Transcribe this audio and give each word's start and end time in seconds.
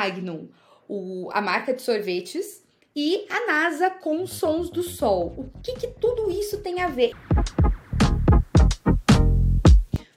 Magnum, 0.00 0.48
o, 0.88 1.28
a 1.30 1.42
marca 1.42 1.74
de 1.74 1.82
sorvetes, 1.82 2.64
e 2.96 3.26
a 3.28 3.46
NASA 3.46 3.90
com 3.90 4.26
sons 4.26 4.70
do 4.70 4.82
sol. 4.82 5.34
O 5.36 5.60
que, 5.62 5.74
que 5.74 5.88
tudo 5.88 6.30
isso 6.30 6.62
tem 6.62 6.80
a 6.80 6.88
ver? 6.88 7.12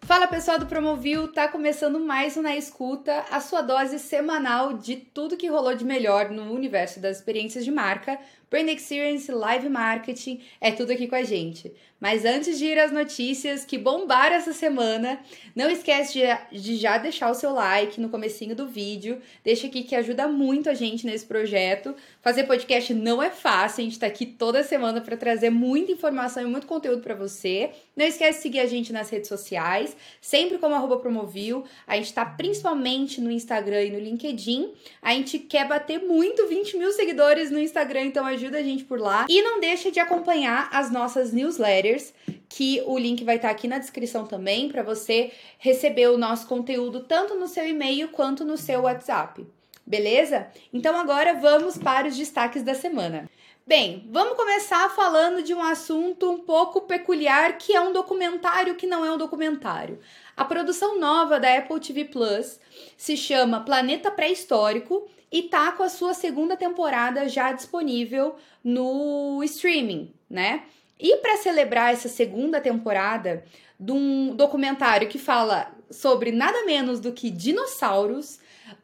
Fala 0.04 0.28
pessoal 0.28 0.58
do 0.58 0.66
Promovil, 0.68 1.28
tá 1.28 1.50
começando 1.50 2.00
mais 2.00 2.38
um 2.38 2.42
Na 2.42 2.56
Escuta, 2.56 3.26
a 3.30 3.42
sua 3.42 3.62
dose 3.62 4.00
semanal 4.00 4.74
de 4.74 4.96
tudo 4.96 5.36
que 5.36 5.48
rolou 5.48 5.76
de 5.76 5.84
melhor 5.84 6.30
no 6.30 6.54
universo 6.54 7.02
das 7.02 7.18
experiências 7.18 7.66
de 7.66 7.72
marca, 7.72 8.18
Brand 8.54 8.70
Experience, 8.70 9.32
Live 9.32 9.68
Marketing, 9.68 10.40
é 10.62 10.72
tudo 10.72 10.92
aqui 10.92 11.08
com 11.08 11.16
a 11.16 11.24
gente. 11.24 11.74
Mas 12.00 12.26
antes 12.26 12.60
de 12.60 12.66
ir 12.66 12.78
às 12.78 12.92
notícias 12.92 13.64
que 13.64 13.78
bombaram 13.78 14.36
essa 14.36 14.52
semana, 14.52 15.20
não 15.56 15.72
esquece 15.72 16.20
de, 16.20 16.60
de, 16.60 16.76
já 16.76 16.98
deixar 16.98 17.32
o 17.32 17.34
seu 17.34 17.52
like 17.52 18.00
no 18.00 18.10
comecinho 18.10 18.54
do 18.54 18.68
vídeo. 18.68 19.20
Deixa 19.42 19.68
aqui 19.68 19.84
que 19.84 19.96
ajuda 19.96 20.28
muito 20.28 20.70
a 20.70 20.74
gente 20.74 21.06
nesse 21.06 21.26
projeto. 21.26 21.96
Fazer 22.22 22.44
podcast 22.44 22.94
não 22.94 23.24
é 23.24 23.32
fácil, 23.32 23.82
a 23.82 23.86
gente 23.86 23.98
tá 23.98 24.06
aqui 24.06 24.26
toda 24.26 24.64
semana 24.64 25.00
para 25.00 25.16
trazer 25.16 25.50
muita 25.50 25.94
informação 25.94 26.44
e 26.44 26.46
muito 26.46 26.68
conteúdo 26.68 27.02
para 27.02 27.16
você. 27.16 27.72
Não 27.96 28.06
esquece 28.06 28.40
de 28.40 28.44
seguir 28.44 28.60
a 28.60 28.68
gente 28.68 28.92
nas 28.92 29.10
redes 29.10 29.30
sociais, 29.30 29.96
sempre 30.20 30.58
como 30.58 30.76
arroba 30.76 30.98
promovil. 30.98 31.64
A 31.88 31.96
gente 31.96 32.14
tá 32.14 32.26
principalmente 32.26 33.22
no 33.22 33.32
Instagram 33.32 33.82
e 33.82 33.92
no 33.92 34.00
LinkedIn. 34.00 34.74
A 35.02 35.14
gente 35.14 35.40
quer 35.40 35.66
bater 35.68 36.00
muito 36.00 36.48
20 36.48 36.78
mil 36.78 36.92
seguidores 36.92 37.50
no 37.50 37.60
Instagram, 37.60 38.02
então 38.02 38.26
ajuda 38.26 38.43
a 38.52 38.62
gente 38.62 38.84
por 38.84 39.00
lá. 39.00 39.26
E 39.30 39.42
não 39.42 39.60
deixa 39.60 39.92
de 39.92 40.00
acompanhar 40.00 40.70
as 40.72 40.92
nossas 40.92 41.32
newsletters 41.32 42.14
que 42.50 42.84
o 42.86 42.98
link 42.98 43.24
vai 43.24 43.38
estar 43.38 43.50
aqui 43.50 43.68
na 43.68 43.80
descrição 43.80 44.26
também 44.26 44.70
para 44.70 44.84
você 44.84 45.32
receber 45.58 46.08
o 46.10 46.18
nosso 46.18 46.48
conteúdo 46.48 47.02
tanto 47.02 47.36
no 47.36 47.48
seu 47.48 47.68
e-mail 47.68 48.10
quanto 48.10 48.46
no 48.46 48.58
seu 48.58 48.82
WhatsApp. 48.82 49.46
Beleza? 49.86 50.48
Então 50.72 50.96
agora 50.96 51.34
vamos 51.34 51.78
para 51.78 52.08
os 52.08 52.16
destaques 52.16 52.64
da 52.64 52.74
semana. 52.74 53.30
Bem, 53.66 54.10
vamos 54.12 54.36
começar 54.36 54.90
falando 54.90 55.42
de 55.42 55.54
um 55.54 55.64
assunto 55.64 56.30
um 56.30 56.40
pouco 56.40 56.82
peculiar 56.82 57.58
que 57.58 57.74
é 57.74 57.80
um 57.80 57.94
documentário 57.94 58.76
que 58.76 58.86
não 58.86 59.06
é 59.06 59.12
um 59.12 59.18
documentário. 59.18 60.00
A 60.36 60.44
produção 60.44 61.00
nova 61.00 61.40
da 61.40 61.58
Apple 61.58 61.80
TV 61.80 62.06
Plus 62.06 62.60
se 62.98 63.16
chama 63.16 63.62
Planeta 63.62 64.12
Pré-Histórico 64.12 65.08
e 65.34 65.42
tá 65.42 65.72
com 65.72 65.82
a 65.82 65.90
sua 65.90 66.14
segunda 66.14 66.56
temporada 66.56 67.28
já 67.28 67.52
disponível 67.52 68.36
no 68.64 69.44
streaming, 69.44 70.14
né? 70.30 70.62
E 71.00 71.18
para 71.18 71.38
celebrar 71.38 71.92
essa 71.92 72.08
segunda 72.08 72.62
temporada 72.62 73.44
de 73.80 73.92
um 73.92 74.36
documentário 74.36 75.10
que 75.10 75.18
fala 75.18 75.72
sobre 75.90 76.32
nada 76.32 76.64
menos 76.66 77.00
do 77.00 77.12
que 77.12 77.32
dinossauros, 77.32 78.36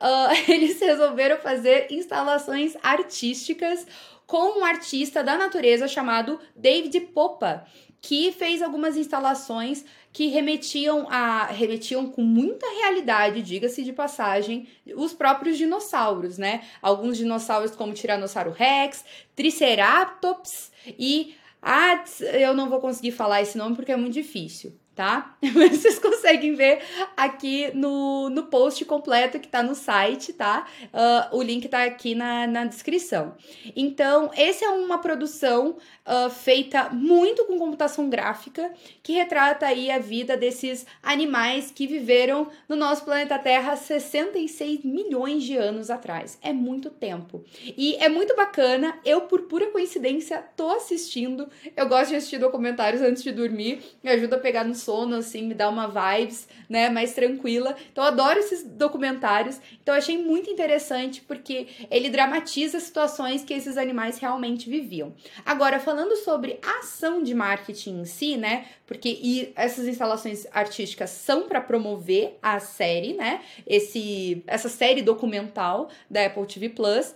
uh, 0.02 0.34
eles 0.52 0.82
resolveram 0.82 1.38
fazer 1.38 1.86
instalações 1.92 2.76
artísticas 2.82 3.86
com 4.26 4.60
um 4.60 4.66
artista 4.66 5.24
da 5.24 5.38
natureza 5.38 5.88
chamado 5.88 6.40
David 6.56 7.00
Popa, 7.14 7.68
que 8.02 8.32
fez 8.32 8.62
algumas 8.62 8.96
instalações 8.96 9.84
que 10.12 10.28
remetiam 10.28 11.08
a 11.10 11.46
remetiam 11.46 12.08
com 12.08 12.22
muita 12.22 12.66
realidade, 12.82 13.42
diga-se 13.42 13.84
de 13.84 13.94
passagem, 13.94 14.68
os 14.96 15.14
próprios 15.14 15.58
dinossauros, 15.58 16.38
né? 16.38 16.64
Alguns 16.82 17.18
dinossauros 17.18 17.76
como 17.76 17.94
Tiranossauro 17.94 18.52
Rex, 18.52 19.04
Triceratops 19.36 20.72
e 20.98 21.36
ah, 21.62 22.04
eu 22.34 22.54
não 22.54 22.70
vou 22.70 22.80
conseguir 22.80 23.12
falar 23.12 23.42
esse 23.42 23.58
nome 23.58 23.76
porque 23.76 23.92
é 23.92 23.98
muito 23.98 24.14
difícil 24.14 24.79
tá? 25.00 25.34
Vocês 25.42 25.98
conseguem 25.98 26.56
ver 26.56 26.82
aqui 27.16 27.72
no, 27.74 28.30
no 28.30 28.48
post 28.48 28.84
completo 28.84 29.40
que 29.40 29.48
tá 29.48 29.64
no 29.64 29.74
site, 29.74 30.34
tá? 30.34 30.68
Uh, 30.88 31.38
o 31.38 31.42
link 31.42 31.70
tá 31.70 31.86
aqui 31.86 32.14
na, 32.14 32.46
na 32.46 32.66
descrição. 32.66 33.34
Então, 33.78 34.30
essa 34.36 34.66
é 34.66 34.68
uma 34.68 34.98
produção 34.98 35.78
uh, 36.06 36.30
feita 36.30 36.90
muito 36.90 37.46
com 37.46 37.58
computação 37.58 38.10
gráfica 38.10 38.74
que 39.02 39.14
retrata 39.14 39.68
aí 39.68 39.90
a 39.90 40.00
vida 40.00 40.36
desses 40.36 40.86
animais 41.02 41.72
que 41.72 41.88
viveram 41.88 42.50
no 42.68 42.76
nosso 42.76 43.06
planeta 43.06 43.40
Terra 43.40 43.78
66 43.78 44.84
milhões 44.84 45.44
de 45.44 45.56
anos 45.56 45.90
atrás. 45.90 46.38
É 46.42 46.52
muito 46.52 46.90
tempo. 46.90 47.42
E 47.78 47.96
é 48.02 48.10
muito 48.10 48.36
bacana. 48.36 49.00
Eu, 49.06 49.22
por 49.22 49.44
pura 49.44 49.68
coincidência, 49.68 50.44
tô 50.58 50.70
assistindo. 50.72 51.48
Eu 51.78 51.88
gosto 51.88 52.10
de 52.10 52.18
assistir 52.18 52.38
documentários 52.38 53.02
antes 53.02 53.24
de 53.24 53.32
dormir. 53.32 53.82
Me 54.04 54.10
ajuda 54.12 54.36
a 54.36 54.40
pegar 54.40 54.66
no 54.66 54.76
sono, 54.76 54.89
assim, 55.18 55.44
me 55.44 55.54
dá 55.54 55.70
uma 55.70 55.88
vibes, 55.88 56.48
né, 56.68 56.90
mais 56.90 57.14
tranquila. 57.14 57.76
Então, 57.92 58.04
eu 58.04 58.10
adoro 58.10 58.40
esses 58.40 58.64
documentários. 58.64 59.60
Então, 59.82 59.96
eu 59.96 60.00
achei 60.00 60.18
muito 60.18 60.50
interessante 60.50 61.22
porque 61.22 61.68
ele 61.90 62.10
dramatiza 62.10 62.80
situações 62.80 63.44
que 63.44 63.54
esses 63.54 63.78
animais 63.78 64.18
realmente 64.18 64.70
viviam. 64.70 65.14
Agora, 65.46 65.80
falando 65.80 66.16
sobre 66.16 66.60
a 66.62 66.80
ação 66.80 67.22
de 67.22 67.34
marketing 67.34 68.02
em 68.02 68.06
si, 68.06 68.38
né, 68.38 68.66
porque 68.86 69.52
essas 69.56 69.88
instalações 69.88 70.48
artísticas 70.52 71.10
são 71.10 71.48
para 71.48 71.62
promover 71.62 72.38
a 72.42 72.60
série, 72.60 73.14
né, 73.14 73.42
esse, 73.66 74.44
essa 74.48 74.70
série 74.70 75.02
documental 75.02 75.90
da 76.10 76.26
Apple 76.26 76.46
TV 76.46 76.70
Plus 76.70 77.14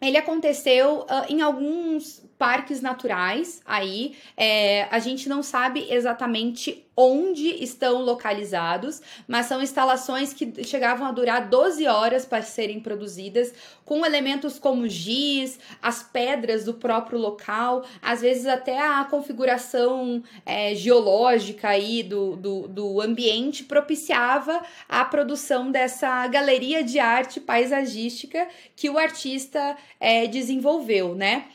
ele 0.00 0.16
aconteceu 0.16 1.00
uh, 1.00 1.06
em 1.28 1.42
alguns 1.42 2.22
parques 2.40 2.80
naturais 2.80 3.60
aí. 3.66 4.16
É, 4.34 4.88
a 4.90 4.98
gente 4.98 5.28
não 5.28 5.42
sabe 5.42 5.86
exatamente 5.90 6.86
onde 6.96 7.48
estão 7.62 8.02
localizados, 8.02 9.00
mas 9.28 9.46
são 9.46 9.62
instalações 9.62 10.32
que 10.32 10.64
chegavam 10.64 11.06
a 11.06 11.12
durar 11.12 11.48
12 11.48 11.86
horas 11.86 12.24
para 12.24 12.42
serem 12.42 12.80
produzidas, 12.80 13.52
com 13.84 14.04
elementos 14.04 14.58
como 14.58 14.88
giz, 14.88 15.58
as 15.82 16.02
pedras 16.02 16.64
do 16.64 16.74
próprio 16.74 17.18
local, 17.18 17.84
às 18.00 18.22
vezes 18.22 18.46
até 18.46 18.78
a 18.78 19.04
configuração 19.04 20.22
é, 20.44 20.74
geológica 20.74 21.68
aí 21.68 22.02
do, 22.02 22.36
do, 22.36 22.68
do 22.68 23.00
ambiente 23.00 23.64
propiciava 23.64 24.62
a 24.88 25.04
produção 25.04 25.70
dessa 25.70 26.26
galeria 26.26 26.82
de 26.82 26.98
arte 26.98 27.38
paisagística 27.38 28.48
que 28.74 28.88
o 28.88 28.98
artista 28.98 29.76
é, 29.98 30.26
desenvolveu, 30.26 31.14
né? 31.14 31.46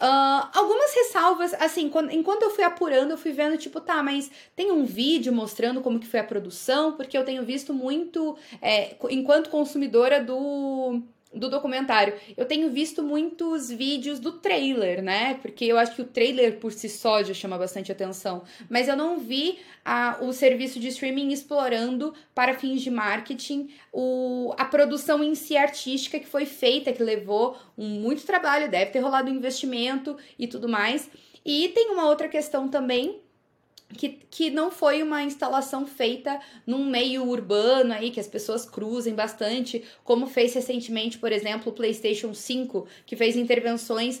Uh, 0.00 0.50
algumas 0.52 0.92
ressalvas, 0.92 1.54
assim, 1.54 1.88
quando, 1.88 2.10
enquanto 2.10 2.42
eu 2.42 2.50
fui 2.50 2.64
apurando, 2.64 3.12
eu 3.12 3.18
fui 3.18 3.32
vendo, 3.32 3.56
tipo, 3.56 3.80
tá, 3.80 4.02
mas 4.02 4.30
tem 4.56 4.72
um 4.72 4.84
vídeo 4.84 5.32
mostrando 5.32 5.80
como 5.80 6.00
que 6.00 6.06
foi 6.06 6.20
a 6.20 6.24
produção, 6.24 6.92
porque 6.92 7.16
eu 7.16 7.24
tenho 7.24 7.44
visto 7.44 7.72
muito, 7.72 8.36
é, 8.60 8.96
enquanto 9.10 9.50
consumidora 9.50 10.22
do 10.22 11.00
do 11.34 11.48
documentário. 11.48 12.14
Eu 12.36 12.44
tenho 12.44 12.70
visto 12.70 13.02
muitos 13.02 13.70
vídeos 13.70 14.20
do 14.20 14.32
trailer, 14.32 15.02
né? 15.02 15.34
Porque 15.42 15.64
eu 15.64 15.78
acho 15.78 15.94
que 15.94 16.02
o 16.02 16.06
trailer 16.06 16.58
por 16.58 16.72
si 16.72 16.88
só 16.88 17.22
já 17.22 17.34
chama 17.34 17.58
bastante 17.58 17.90
atenção. 17.90 18.42
Mas 18.68 18.88
eu 18.88 18.96
não 18.96 19.18
vi 19.18 19.58
a, 19.84 20.18
o 20.20 20.32
serviço 20.32 20.78
de 20.78 20.88
streaming 20.88 21.32
explorando 21.32 22.14
para 22.34 22.54
fins 22.54 22.82
de 22.82 22.90
marketing 22.90 23.70
o, 23.92 24.54
a 24.56 24.64
produção 24.64 25.22
em 25.22 25.34
si 25.34 25.56
artística 25.56 26.18
que 26.18 26.26
foi 26.26 26.46
feita, 26.46 26.92
que 26.92 27.02
levou 27.02 27.56
um, 27.76 28.00
muito 28.00 28.24
trabalho, 28.24 28.70
deve 28.70 28.90
ter 28.90 29.00
rolado 29.00 29.30
investimento 29.30 30.16
e 30.38 30.46
tudo 30.46 30.68
mais. 30.68 31.10
E 31.44 31.68
tem 31.70 31.90
uma 31.90 32.08
outra 32.08 32.28
questão 32.28 32.68
também 32.68 33.20
que, 33.94 34.08
que 34.30 34.50
não 34.50 34.70
foi 34.70 35.02
uma 35.02 35.22
instalação 35.22 35.86
feita 35.86 36.40
num 36.66 36.84
meio 36.84 37.24
urbano 37.24 37.92
aí, 37.92 38.10
que 38.10 38.20
as 38.20 38.26
pessoas 38.26 38.64
cruzem 38.64 39.14
bastante, 39.14 39.82
como 40.02 40.26
fez 40.26 40.54
recentemente, 40.54 41.18
por 41.18 41.32
exemplo, 41.32 41.72
o 41.72 41.74
PlayStation 41.74 42.34
5, 42.34 42.86
que 43.06 43.16
fez 43.16 43.36
intervenções 43.36 44.20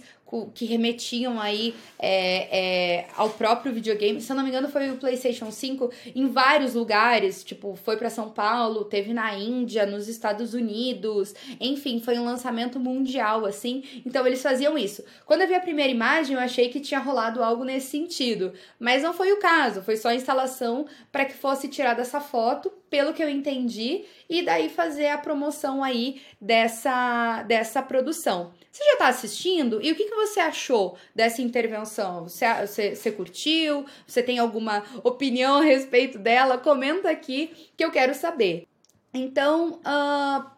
que 0.54 0.64
remetiam 0.64 1.40
aí 1.40 1.74
é, 1.98 2.58
é, 2.58 3.06
ao 3.16 3.30
próprio 3.30 3.72
videogame. 3.72 4.20
Se 4.20 4.30
eu 4.30 4.36
não 4.36 4.42
me 4.42 4.48
engano, 4.48 4.68
foi 4.68 4.90
o 4.90 4.96
PlayStation 4.96 5.50
5 5.50 5.90
em 6.14 6.28
vários 6.28 6.74
lugares, 6.74 7.44
tipo, 7.44 7.76
foi 7.76 7.96
para 7.96 8.10
São 8.10 8.30
Paulo, 8.30 8.84
teve 8.84 9.12
na 9.12 9.34
Índia, 9.34 9.86
nos 9.86 10.08
Estados 10.08 10.54
Unidos, 10.54 11.34
enfim, 11.60 12.00
foi 12.00 12.18
um 12.18 12.24
lançamento 12.24 12.78
mundial, 12.80 13.46
assim. 13.46 13.82
Então 14.04 14.26
eles 14.26 14.42
faziam 14.42 14.76
isso. 14.76 15.04
Quando 15.26 15.42
eu 15.42 15.48
vi 15.48 15.54
a 15.54 15.60
primeira 15.60 15.90
imagem, 15.90 16.34
eu 16.34 16.42
achei 16.42 16.68
que 16.68 16.80
tinha 16.80 17.00
rolado 17.00 17.42
algo 17.42 17.64
nesse 17.64 17.88
sentido, 17.88 18.52
mas 18.78 19.02
não 19.02 19.12
foi 19.12 19.32
o 19.32 19.38
caso, 19.38 19.82
foi 19.82 19.96
só 19.96 20.08
a 20.08 20.14
instalação 20.14 20.86
para 21.12 21.24
que 21.24 21.34
fosse 21.34 21.68
tirada 21.68 22.02
essa 22.02 22.20
foto 22.20 22.72
pelo 22.94 23.12
que 23.12 23.24
eu 23.24 23.28
entendi, 23.28 24.04
e 24.30 24.40
daí 24.40 24.68
fazer 24.68 25.08
a 25.08 25.18
promoção 25.18 25.82
aí 25.82 26.22
dessa, 26.40 27.42
dessa 27.42 27.82
produção. 27.82 28.52
Você 28.70 28.84
já 28.84 28.92
está 28.92 29.08
assistindo? 29.08 29.82
E 29.82 29.90
o 29.90 29.96
que, 29.96 30.04
que 30.04 30.14
você 30.14 30.38
achou 30.38 30.96
dessa 31.12 31.42
intervenção? 31.42 32.22
Você, 32.22 32.46
você, 32.64 32.94
você 32.94 33.10
curtiu? 33.10 33.84
Você 34.06 34.22
tem 34.22 34.38
alguma 34.38 34.84
opinião 35.02 35.56
a 35.56 35.64
respeito 35.64 36.20
dela? 36.20 36.56
Comenta 36.56 37.10
aqui 37.10 37.50
que 37.76 37.84
eu 37.84 37.90
quero 37.90 38.14
saber. 38.14 38.64
Então, 39.12 39.80
uh, 39.80 40.48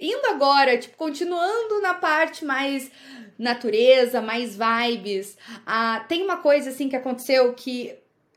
indo 0.00 0.26
agora, 0.28 0.78
tipo, 0.78 0.96
continuando 0.96 1.82
na 1.82 1.92
parte 1.92 2.46
mais 2.46 2.90
natureza, 3.38 4.22
mais 4.22 4.56
vibes, 4.56 5.36
uh, 5.68 6.02
tem 6.08 6.22
uma 6.22 6.38
coisa 6.38 6.70
assim 6.70 6.88
que 6.88 6.96
aconteceu 6.96 7.52
que 7.52 7.94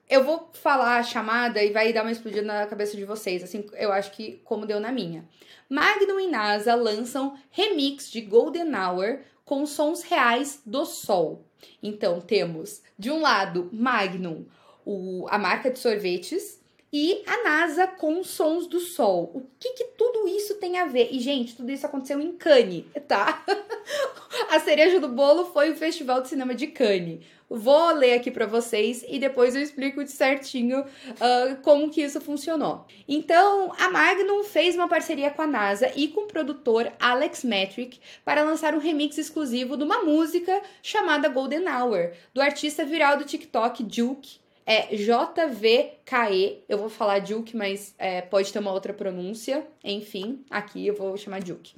eu 0.09 0.23
vou 0.23 0.49
falar 0.53 0.97
a 0.97 1.03
chamada 1.03 1.63
e 1.63 1.71
vai 1.71 1.91
dar 1.91 2.03
uma 2.03 2.11
explodida 2.11 2.41
na 2.41 2.65
cabeça 2.65 2.95
de 2.95 3.05
vocês, 3.05 3.43
assim, 3.43 3.65
eu 3.73 3.91
acho 3.91 4.11
que 4.11 4.41
como 4.43 4.65
deu 4.65 4.79
na 4.79 4.91
minha. 4.91 5.27
Magnum 5.69 6.19
e 6.19 6.27
NASA 6.27 6.75
lançam 6.75 7.37
remix 7.51 8.09
de 8.09 8.21
Golden 8.21 8.73
Hour 8.73 9.19
com 9.43 9.65
sons 9.65 10.03
reais 10.03 10.61
do 10.65 10.85
Sol. 10.85 11.45
Então 11.81 12.21
temos, 12.21 12.81
de 12.97 13.11
um 13.11 13.21
lado, 13.21 13.69
Magnum, 13.73 14.45
o, 14.85 15.25
a 15.29 15.37
marca 15.37 15.69
de 15.69 15.79
sorvetes, 15.79 16.61
e 16.91 17.21
a 17.27 17.43
NASA 17.43 17.85
com 17.85 18.23
sons 18.23 18.65
do 18.65 18.79
sol. 18.79 19.31
O 19.33 19.45
que, 19.59 19.73
que 19.73 19.83
tudo 19.97 20.27
isso 20.27 20.55
tem 20.55 20.77
a 20.77 20.85
ver? 20.85 21.09
E, 21.11 21.19
gente, 21.19 21.55
tudo 21.55 21.69
isso 21.71 21.85
aconteceu 21.85 22.19
em 22.21 22.31
Cannes, 22.31 22.85
tá? 23.07 23.43
a 24.49 24.59
cereja 24.59 24.99
do 24.99 25.09
bolo 25.09 25.45
foi 25.45 25.71
o 25.71 25.75
Festival 25.75 26.21
de 26.21 26.29
Cinema 26.29 26.55
de 26.55 26.67
Cannes. 26.67 27.25
Vou 27.49 27.93
ler 27.93 28.15
aqui 28.15 28.29
para 28.29 28.45
vocês 28.45 29.05
e 29.07 29.17
depois 29.17 29.55
eu 29.55 29.61
explico 29.61 30.03
de 30.03 30.11
certinho 30.11 30.81
uh, 30.81 31.55
como 31.61 31.89
que 31.89 32.01
isso 32.01 32.19
funcionou. 32.19 32.85
Então, 33.07 33.71
a 33.79 33.89
Magnum 33.89 34.43
fez 34.43 34.75
uma 34.75 34.89
parceria 34.89 35.31
com 35.31 35.41
a 35.41 35.47
NASA 35.47 35.89
e 35.95 36.09
com 36.09 36.21
o 36.21 36.27
produtor 36.27 36.91
Alex 36.99 37.45
Metric 37.45 37.99
para 38.25 38.43
lançar 38.43 38.75
um 38.75 38.79
remix 38.79 39.17
exclusivo 39.17 39.77
de 39.77 39.83
uma 39.83 40.03
música 40.03 40.61
chamada 40.83 41.29
Golden 41.29 41.69
Hour, 41.69 42.11
do 42.33 42.41
artista 42.41 42.83
viral 42.83 43.17
do 43.17 43.23
TikTok 43.23 43.87
Juke, 43.89 44.39
é 44.65 44.93
JVKE. 44.93 46.63
Eu 46.67 46.77
vou 46.77 46.89
falar 46.89 47.25
Juke, 47.25 47.55
mas 47.55 47.95
é, 47.97 48.19
pode 48.21 48.51
ter 48.51 48.59
uma 48.59 48.73
outra 48.73 48.93
pronúncia. 48.93 49.65
Enfim, 49.81 50.43
aqui 50.49 50.85
eu 50.85 50.93
vou 50.93 51.15
chamar 51.15 51.41
Juke. 51.45 51.73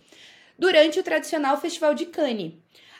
Durante 0.57 0.99
o 0.99 1.03
tradicional 1.03 1.61
Festival 1.61 1.93
de 1.93 2.07
Cannes. 2.07 2.53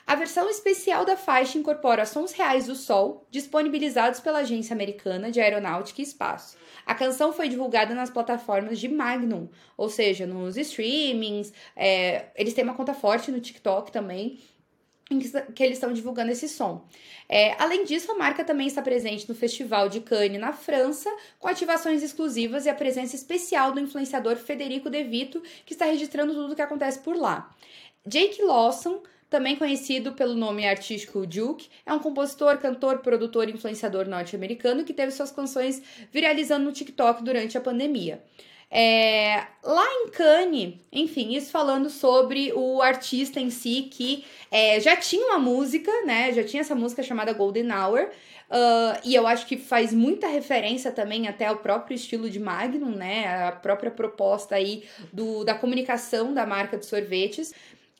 A 0.06 0.14
versão 0.14 0.48
especial 0.48 1.04
da 1.04 1.16
faixa 1.16 1.58
incorpora 1.58 2.06
sons 2.06 2.32
reais 2.32 2.66
do 2.66 2.74
Sol, 2.74 3.26
disponibilizados 3.30 4.20
pela 4.20 4.40
Agência 4.40 4.74
Americana 4.74 5.30
de 5.30 5.40
Aeronáutica 5.40 6.00
e 6.00 6.04
Espaço. 6.04 6.56
A 6.84 6.94
canção 6.94 7.32
foi 7.32 7.48
divulgada 7.48 7.94
nas 7.94 8.10
plataformas 8.10 8.80
de 8.80 8.88
Magnum, 8.88 9.48
ou 9.76 9.88
seja, 9.88 10.26
nos 10.26 10.56
streamings. 10.56 11.52
É, 11.76 12.26
eles 12.34 12.54
têm 12.54 12.64
uma 12.64 12.74
conta 12.74 12.94
forte 12.94 13.30
no 13.30 13.40
TikTok 13.40 13.92
também, 13.92 14.40
que 15.54 15.62
eles 15.62 15.76
estão 15.76 15.92
divulgando 15.92 16.30
esse 16.30 16.48
som. 16.48 16.86
É, 17.28 17.54
além 17.60 17.84
disso, 17.84 18.12
a 18.12 18.14
marca 18.14 18.44
também 18.44 18.68
está 18.68 18.80
presente 18.80 19.28
no 19.28 19.34
Festival 19.34 19.88
de 19.88 20.00
Cannes, 20.00 20.40
na 20.40 20.52
França, 20.52 21.10
com 21.38 21.48
ativações 21.48 22.02
exclusivas 22.02 22.64
e 22.64 22.68
a 22.68 22.74
presença 22.74 23.16
especial 23.16 23.72
do 23.72 23.80
influenciador 23.80 24.36
Federico 24.36 24.88
De 24.88 25.02
Vito, 25.02 25.42
que 25.66 25.72
está 25.72 25.84
registrando 25.84 26.32
tudo 26.32 26.52
o 26.52 26.56
que 26.56 26.62
acontece 26.62 27.00
por 27.00 27.16
lá. 27.16 27.52
Jake 28.06 28.40
Lawson 28.42 29.02
também 29.30 29.54
conhecido 29.54 30.12
pelo 30.12 30.34
nome 30.34 30.66
artístico 30.66 31.24
Duke, 31.24 31.68
é 31.86 31.92
um 31.92 32.00
compositor, 32.00 32.58
cantor, 32.58 32.98
produtor 32.98 33.48
e 33.48 33.52
influenciador 33.52 34.08
norte-americano 34.08 34.84
que 34.84 34.92
teve 34.92 35.12
suas 35.12 35.30
canções 35.30 35.80
viralizando 36.12 36.64
no 36.64 36.72
TikTok 36.72 37.22
durante 37.22 37.56
a 37.56 37.60
pandemia. 37.60 38.20
É, 38.72 39.46
lá 39.64 39.84
em 39.84 40.10
Cannes, 40.10 40.74
enfim, 40.92 41.34
isso 41.34 41.50
falando 41.50 41.90
sobre 41.90 42.52
o 42.54 42.80
artista 42.80 43.40
em 43.40 43.50
si 43.50 43.88
que 43.90 44.24
é, 44.50 44.78
já 44.78 44.96
tinha 44.96 45.26
uma 45.26 45.38
música, 45.38 45.90
né? 46.04 46.32
Já 46.32 46.44
tinha 46.44 46.60
essa 46.60 46.74
música 46.74 47.02
chamada 47.02 47.32
Golden 47.32 47.72
Hour. 47.72 48.10
Uh, 48.50 48.98
e 49.04 49.14
eu 49.14 49.28
acho 49.28 49.46
que 49.46 49.56
faz 49.56 49.92
muita 49.92 50.26
referência 50.26 50.90
também 50.90 51.28
até 51.28 51.46
ao 51.46 51.58
próprio 51.58 51.94
estilo 51.94 52.28
de 52.28 52.40
Magnum, 52.40 52.90
né? 52.90 53.46
A 53.46 53.52
própria 53.52 53.92
proposta 53.92 54.56
aí 54.56 54.84
do, 55.12 55.44
da 55.44 55.54
comunicação 55.54 56.34
da 56.34 56.44
marca 56.44 56.76
de 56.76 56.84
sorvetes. 56.84 57.52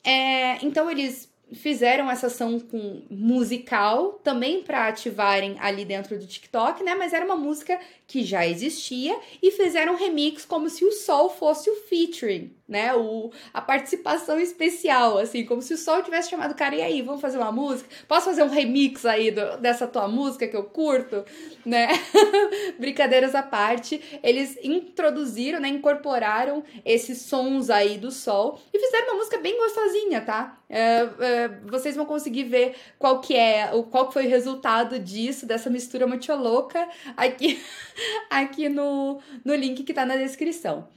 É, 0.03 0.63
então 0.65 0.89
eles 0.89 1.31
fizeram 1.53 2.09
essa 2.09 2.27
ação 2.27 2.59
com 2.59 3.03
musical 3.09 4.13
também 4.23 4.63
para 4.63 4.87
ativarem 4.87 5.57
ali 5.59 5.83
dentro 5.83 6.17
do 6.17 6.25
TikTok, 6.25 6.83
né? 6.83 6.95
Mas 6.95 7.13
era 7.13 7.25
uma 7.25 7.35
música 7.35 7.79
que 8.07 8.23
já 8.23 8.47
existia 8.47 9.17
e 9.41 9.51
fizeram 9.51 9.93
um 9.93 9.97
remix 9.97 10.45
como 10.45 10.69
se 10.69 10.85
o 10.85 10.91
Sol 10.91 11.29
fosse 11.29 11.69
o 11.69 11.75
featuring, 11.87 12.53
né? 12.71 12.95
O, 12.95 13.29
a 13.53 13.61
participação 13.61 14.39
especial, 14.39 15.17
assim, 15.17 15.43
como 15.43 15.61
se 15.61 15.73
o 15.73 15.77
Sol 15.77 16.01
tivesse 16.01 16.29
chamado 16.29 16.53
o 16.53 16.55
cara, 16.55 16.73
e 16.73 16.81
aí, 16.81 17.01
vamos 17.01 17.19
fazer 17.19 17.37
uma 17.37 17.51
música? 17.51 17.89
Posso 18.07 18.27
fazer 18.27 18.43
um 18.43 18.47
remix 18.47 19.05
aí 19.05 19.29
do, 19.29 19.57
dessa 19.57 19.85
tua 19.85 20.07
música 20.07 20.47
que 20.47 20.55
eu 20.55 20.63
curto, 20.63 21.25
né? 21.65 21.89
Brincadeiras 22.79 23.35
à 23.35 23.43
parte, 23.43 24.01
eles 24.23 24.57
introduziram, 24.63 25.59
né? 25.59 25.67
Incorporaram 25.67 26.63
esses 26.85 27.23
sons 27.23 27.69
aí 27.69 27.97
do 27.97 28.09
Sol 28.09 28.57
e 28.73 28.79
fizeram 28.79 29.07
uma 29.07 29.17
música 29.17 29.37
bem 29.39 29.57
gostosinha, 29.57 30.21
tá? 30.21 30.57
É, 30.69 31.09
é, 31.19 31.47
vocês 31.65 31.97
vão 31.97 32.05
conseguir 32.05 32.45
ver 32.45 32.75
qual 32.97 33.19
que 33.19 33.35
é, 33.35 33.69
qual 33.91 34.07
que 34.07 34.13
foi 34.13 34.25
o 34.27 34.29
resultado 34.29 34.97
disso, 34.97 35.45
dessa 35.45 35.69
mistura 35.69 36.07
muito 36.07 36.33
louca 36.33 36.87
aqui 37.17 37.61
aqui 38.31 38.69
no, 38.69 39.19
no 39.43 39.53
link 39.53 39.83
que 39.83 39.91
está 39.91 40.05
na 40.05 40.15
descrição. 40.15 40.87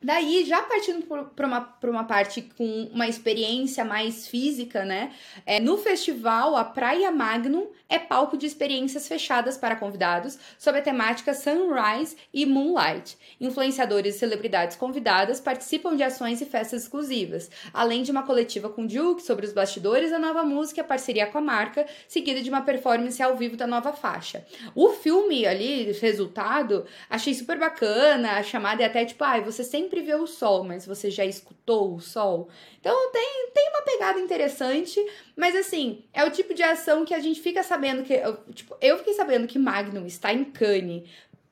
Daí, 0.00 0.44
já 0.44 0.62
partindo 0.62 1.04
para 1.34 1.46
uma, 1.46 1.76
uma 1.84 2.04
parte 2.04 2.42
com 2.56 2.88
uma 2.92 3.08
experiência 3.08 3.84
mais 3.84 4.28
física, 4.28 4.84
né? 4.84 5.12
É, 5.44 5.58
no 5.58 5.76
festival, 5.76 6.56
a 6.56 6.64
Praia 6.64 7.10
Magnum 7.10 7.66
é 7.88 7.98
palco 7.98 8.36
de 8.36 8.46
experiências 8.46 9.08
fechadas 9.08 9.56
para 9.56 9.74
convidados 9.74 10.38
sob 10.58 10.78
a 10.78 10.82
temática 10.82 11.32
Sunrise 11.32 12.16
e 12.32 12.44
Moonlight. 12.44 13.16
Influenciadores 13.40 14.14
e 14.14 14.18
celebridades 14.18 14.76
convidadas 14.76 15.40
participam 15.40 15.96
de 15.96 16.02
ações 16.02 16.40
e 16.40 16.46
festas 16.46 16.82
exclusivas, 16.82 17.50
além 17.72 18.02
de 18.02 18.10
uma 18.10 18.22
coletiva 18.22 18.68
com 18.68 18.86
Duke 18.86 19.22
sobre 19.22 19.46
os 19.46 19.52
bastidores 19.52 20.10
da 20.10 20.18
nova 20.18 20.42
música 20.42 20.84
parceria 20.84 21.26
com 21.26 21.38
a 21.38 21.40
marca, 21.40 21.86
seguida 22.06 22.42
de 22.42 22.50
uma 22.50 22.60
performance 22.60 23.22
ao 23.22 23.36
vivo 23.36 23.56
da 23.56 23.66
nova 23.66 23.92
faixa. 23.92 24.44
O 24.74 24.90
filme 24.90 25.46
ali, 25.46 25.90
resultado, 25.92 26.86
achei 27.08 27.34
super 27.34 27.58
bacana, 27.58 28.32
a 28.32 28.42
chamada 28.42 28.82
é 28.82 28.86
até 28.86 29.04
tipo, 29.04 29.24
ai, 29.24 29.40
ah, 29.40 29.42
você 29.42 29.64
sempre 29.64 29.87
vê 29.88 30.14
o 30.14 30.26
sol, 30.26 30.64
mas 30.64 30.86
você 30.86 31.10
já 31.10 31.24
escutou 31.24 31.94
o 31.94 32.00
sol? 32.00 32.48
Então 32.80 33.10
tem, 33.12 33.50
tem 33.54 33.68
uma 33.70 33.82
pegada 33.82 34.20
interessante, 34.20 35.04
mas 35.36 35.56
assim, 35.56 36.04
é 36.12 36.24
o 36.24 36.30
tipo 36.30 36.54
de 36.54 36.62
ação 36.62 37.04
que 37.04 37.14
a 37.14 37.20
gente 37.20 37.40
fica 37.40 37.62
sabendo 37.62 38.02
que. 38.02 38.20
Tipo, 38.54 38.76
eu 38.80 38.98
fiquei 38.98 39.14
sabendo 39.14 39.46
que 39.46 39.58
Magnum 39.58 40.06
está 40.06 40.32
em 40.32 40.44
Cannes 40.44 41.08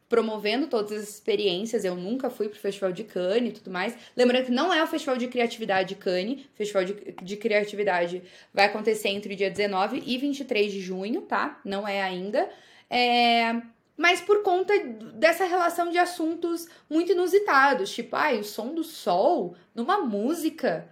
promovendo 0.08 0.68
todas 0.68 0.92
as 0.92 1.08
experiências. 1.08 1.84
Eu 1.84 1.94
nunca 1.94 2.30
fui 2.30 2.48
pro 2.48 2.58
Festival 2.58 2.92
de 2.92 3.04
Cannes 3.04 3.50
e 3.50 3.54
tudo 3.54 3.70
mais. 3.70 3.96
Lembrando 4.16 4.46
que 4.46 4.52
não 4.52 4.72
é 4.72 4.82
o 4.82 4.86
Festival 4.86 5.16
de 5.16 5.28
Criatividade 5.28 5.90
de 5.90 5.94
Cannes. 5.96 6.40
O 6.40 6.56
Festival 6.56 6.84
de, 6.84 6.94
de 7.22 7.36
Criatividade 7.36 8.22
vai 8.52 8.66
acontecer 8.66 9.08
entre 9.08 9.34
o 9.34 9.36
dia 9.36 9.50
19 9.50 10.02
e 10.04 10.18
23 10.18 10.72
de 10.72 10.80
junho, 10.80 11.22
tá? 11.22 11.60
Não 11.64 11.86
é 11.86 12.02
ainda. 12.02 12.48
É... 12.88 13.60
Mas 13.96 14.20
por 14.20 14.42
conta 14.42 14.72
dessa 15.14 15.44
relação 15.44 15.90
de 15.90 15.98
assuntos 15.98 16.68
muito 16.88 17.12
inusitados, 17.12 17.90
tipo, 17.90 18.14
ai, 18.14 18.36
ah, 18.36 18.40
o 18.40 18.44
som 18.44 18.74
do 18.74 18.84
sol 18.84 19.56
numa 19.74 19.98
música 20.00 20.88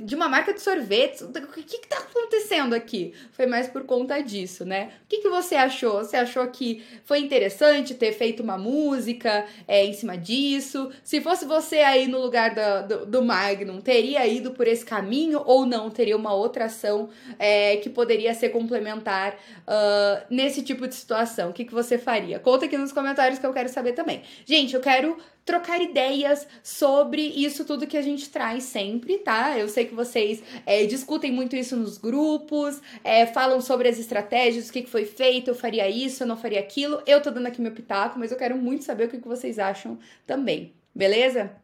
de 0.00 0.14
uma 0.14 0.28
marca 0.28 0.52
de 0.52 0.60
sorvetes. 0.60 1.22
O 1.22 1.30
que 1.32 1.78
que 1.78 1.88
tá 1.88 1.98
acontecendo 1.98 2.74
aqui? 2.74 3.14
Foi 3.32 3.46
mais 3.46 3.68
por 3.68 3.84
conta 3.84 4.20
disso, 4.22 4.64
né? 4.64 4.92
O 5.04 5.08
que, 5.08 5.18
que 5.18 5.28
você 5.28 5.54
achou? 5.54 5.98
Você 5.98 6.16
achou 6.16 6.46
que 6.48 6.82
foi 7.04 7.20
interessante 7.20 7.94
ter 7.94 8.12
feito 8.12 8.42
uma 8.42 8.58
música 8.58 9.46
é, 9.66 9.84
em 9.84 9.92
cima 9.92 10.16
disso? 10.16 10.90
Se 11.02 11.20
fosse 11.20 11.44
você 11.44 11.78
aí 11.78 12.06
no 12.06 12.20
lugar 12.20 12.54
do, 12.54 12.88
do, 12.88 13.06
do 13.06 13.22
Magnum, 13.22 13.80
teria 13.80 14.26
ido 14.26 14.52
por 14.52 14.66
esse 14.66 14.84
caminho 14.84 15.42
ou 15.44 15.66
não? 15.66 15.90
Teria 15.90 16.16
uma 16.16 16.34
outra 16.34 16.66
ação 16.66 17.08
é, 17.38 17.76
que 17.76 17.88
poderia 17.88 18.34
ser 18.34 18.50
complementar 18.50 19.34
uh, 19.34 20.24
nesse 20.30 20.62
tipo 20.62 20.86
de 20.86 20.94
situação? 20.94 21.50
O 21.50 21.52
que, 21.52 21.64
que 21.64 21.72
você 21.72 21.98
faria? 21.98 22.38
Conta 22.38 22.66
aqui 22.66 22.76
nos 22.76 22.92
comentários 22.92 23.38
que 23.38 23.46
eu 23.46 23.52
quero 23.52 23.68
saber 23.68 23.92
também. 23.92 24.22
Gente, 24.44 24.74
eu 24.74 24.80
quero 24.80 25.16
trocar 25.46 25.80
ideias 25.80 26.46
sobre 26.60 27.22
isso 27.22 27.64
tudo 27.64 27.86
que 27.86 27.96
a 27.96 28.02
gente 28.02 28.28
traz 28.28 28.64
sempre, 28.64 29.18
tá? 29.18 29.56
Eu 29.56 29.68
sei 29.68 29.86
que 29.86 29.94
vocês 29.94 30.42
é, 30.66 30.84
discutem 30.84 31.30
muito 31.30 31.54
isso 31.54 31.76
nos 31.76 31.96
grupos, 31.96 32.82
é, 33.04 33.24
falam 33.26 33.60
sobre 33.60 33.88
as 33.88 33.98
estratégias, 33.98 34.68
o 34.68 34.72
que, 34.72 34.84
foi 34.86 35.06
feito, 35.06 35.48
eu 35.48 35.54
faria 35.54 35.88
isso, 35.88 36.24
eu 36.24 36.26
não 36.26 36.36
faria 36.36 36.58
aquilo. 36.58 37.00
Eu 37.06 37.22
tô 37.22 37.30
dando 37.30 37.46
aqui 37.46 37.62
meu 37.62 37.72
pitaco, 37.72 38.18
mas 38.18 38.32
eu 38.32 38.36
quero 38.36 38.56
muito 38.56 38.84
saber 38.84 39.04
o 39.04 39.08
que, 39.08 39.18
que 39.18 39.28
vocês 39.28 39.58
acham 39.58 39.98
também, 40.26 40.74
beleza? 40.92 41.56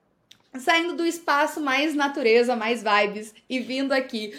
Saindo 0.59 0.95
do 0.95 1.07
espaço 1.07 1.61
mais 1.61 1.95
natureza, 1.95 2.55
mais 2.55 2.83
vibes 2.83 3.35
e 3.49 3.59
vindo 3.59 3.93
aqui 3.93 4.35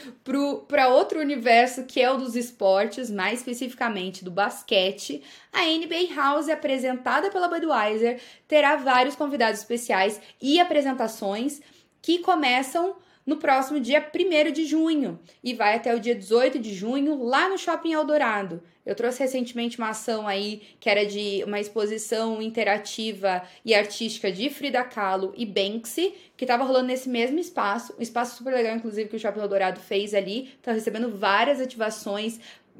para 0.67 0.87
outro 0.87 1.19
universo 1.19 1.85
que 1.85 2.01
é 2.01 2.11
o 2.11 2.17
dos 2.17 2.35
esportes, 2.35 3.09
mais 3.09 3.39
especificamente 3.39 4.23
do 4.23 4.29
basquete, 4.29 5.23
a 5.51 5.63
NBA 5.63 6.13
House, 6.15 6.49
apresentada 6.49 7.31
pela 7.31 7.47
Budweiser, 7.47 8.21
terá 8.47 8.75
vários 8.75 9.15
convidados 9.15 9.59
especiais 9.59 10.21
e 10.41 10.59
apresentações 10.59 11.61
que 12.01 12.19
começam 12.19 12.95
no 13.25 13.37
próximo 13.37 13.79
dia 13.79 14.05
1 14.13 14.51
de 14.51 14.65
junho 14.65 15.19
e 15.43 15.53
vai 15.53 15.75
até 15.75 15.95
o 15.95 15.99
dia 15.99 16.15
18 16.15 16.59
de 16.59 16.73
junho 16.73 17.23
lá 17.23 17.49
no 17.49 17.57
Shopping 17.57 17.93
Eldorado. 17.93 18.61
Eu 18.85 18.95
trouxe 18.95 19.19
recentemente 19.19 19.77
uma 19.77 19.89
ação 19.89 20.27
aí 20.27 20.61
que 20.79 20.89
era 20.89 21.05
de 21.05 21.41
uma 21.45 21.59
exposição 21.59 22.41
interativa 22.41 23.41
e 23.63 23.73
artística 23.73 24.31
de 24.31 24.49
Frida 24.49 24.83
Kahlo 24.83 25.33
e 25.37 25.45
Banksy, 25.45 26.13
que 26.35 26.43
estava 26.43 26.65
rolando 26.65 26.87
nesse 26.87 27.07
mesmo 27.07 27.39
espaço, 27.39 27.95
um 27.97 28.01
espaço 28.01 28.35
super 28.35 28.53
legal, 28.53 28.75
inclusive, 28.75 29.09
que 29.09 29.15
o 29.15 29.19
Shopping 29.19 29.39
Eldorado 29.39 29.79
fez 29.79 30.13
ali. 30.13 30.49
Tá 30.61 30.73
recebendo 30.73 31.09
várias 31.09 31.61
ativações, 31.61 32.39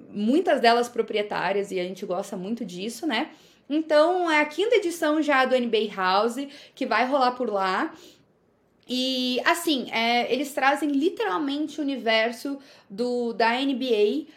muitas 0.10 0.60
delas 0.60 0.90
proprietárias, 0.90 1.72
e 1.72 1.80
a 1.80 1.84
gente 1.84 2.06
gosta 2.06 2.36
muito 2.36 2.66
disso, 2.66 3.08
né? 3.08 3.30
Então, 3.70 4.30
é 4.30 4.42
a 4.42 4.46
quinta 4.46 4.76
edição 4.76 5.22
já 5.22 5.46
do 5.46 5.58
NBA 5.58 5.96
House, 5.96 6.36
que 6.76 6.86
vai 6.86 7.06
rolar 7.08 7.32
por 7.32 7.50
lá. 7.50 7.94
E 8.88 9.40
assim, 9.46 9.90
é, 9.92 10.32
eles 10.32 10.54
trazem 10.54 10.90
literalmente 10.90 11.80
o 11.80 11.84
universo 11.84 12.60
do, 12.90 13.34
da 13.34 13.52
NBA 13.60 14.28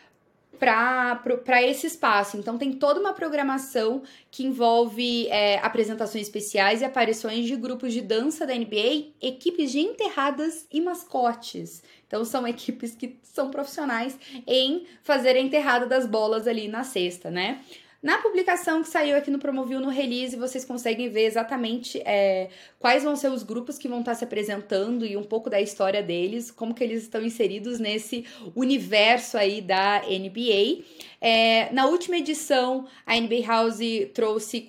para 0.58 1.62
esse 1.62 1.86
espaço. 1.86 2.36
Então, 2.36 2.58
tem 2.58 2.72
toda 2.72 2.98
uma 2.98 3.12
programação 3.12 4.02
que 4.30 4.44
envolve 4.44 5.28
é, 5.28 5.58
apresentações 5.58 6.22
especiais 6.24 6.80
e 6.80 6.84
aparições 6.84 7.46
de 7.46 7.56
grupos 7.56 7.92
de 7.92 8.00
dança 8.00 8.46
da 8.46 8.54
NBA, 8.54 9.12
equipes 9.20 9.70
de 9.70 9.80
enterradas 9.80 10.66
e 10.72 10.80
mascotes. 10.80 11.82
Então, 12.06 12.24
são 12.24 12.46
equipes 12.48 12.94
que 12.94 13.18
são 13.22 13.50
profissionais 13.50 14.18
em 14.46 14.86
fazer 15.02 15.36
a 15.36 15.40
enterrada 15.40 15.86
das 15.86 16.06
bolas 16.06 16.46
ali 16.46 16.68
na 16.68 16.84
cesta, 16.84 17.30
né? 17.30 17.60
Na 18.02 18.18
publicação 18.18 18.82
que 18.82 18.88
saiu 18.88 19.16
aqui 19.16 19.30
no 19.30 19.38
Promovil 19.38 19.80
no 19.80 19.88
release, 19.88 20.36
vocês 20.36 20.64
conseguem 20.64 21.08
ver 21.08 21.24
exatamente 21.24 22.00
é, 22.04 22.50
quais 22.78 23.02
vão 23.02 23.16
ser 23.16 23.30
os 23.30 23.42
grupos 23.42 23.78
que 23.78 23.88
vão 23.88 24.00
estar 24.00 24.14
se 24.14 24.22
apresentando 24.22 25.04
e 25.04 25.16
um 25.16 25.24
pouco 25.24 25.48
da 25.48 25.60
história 25.60 26.02
deles, 26.02 26.50
como 26.50 26.74
que 26.74 26.84
eles 26.84 27.02
estão 27.02 27.22
inseridos 27.22 27.78
nesse 27.78 28.24
universo 28.54 29.38
aí 29.38 29.60
da 29.60 30.02
NBA. 30.02 30.84
É, 31.20 31.72
na 31.72 31.86
última 31.86 32.18
edição, 32.18 32.86
a 33.04 33.18
NBA 33.18 33.46
House 33.46 33.78
trouxe, 34.12 34.68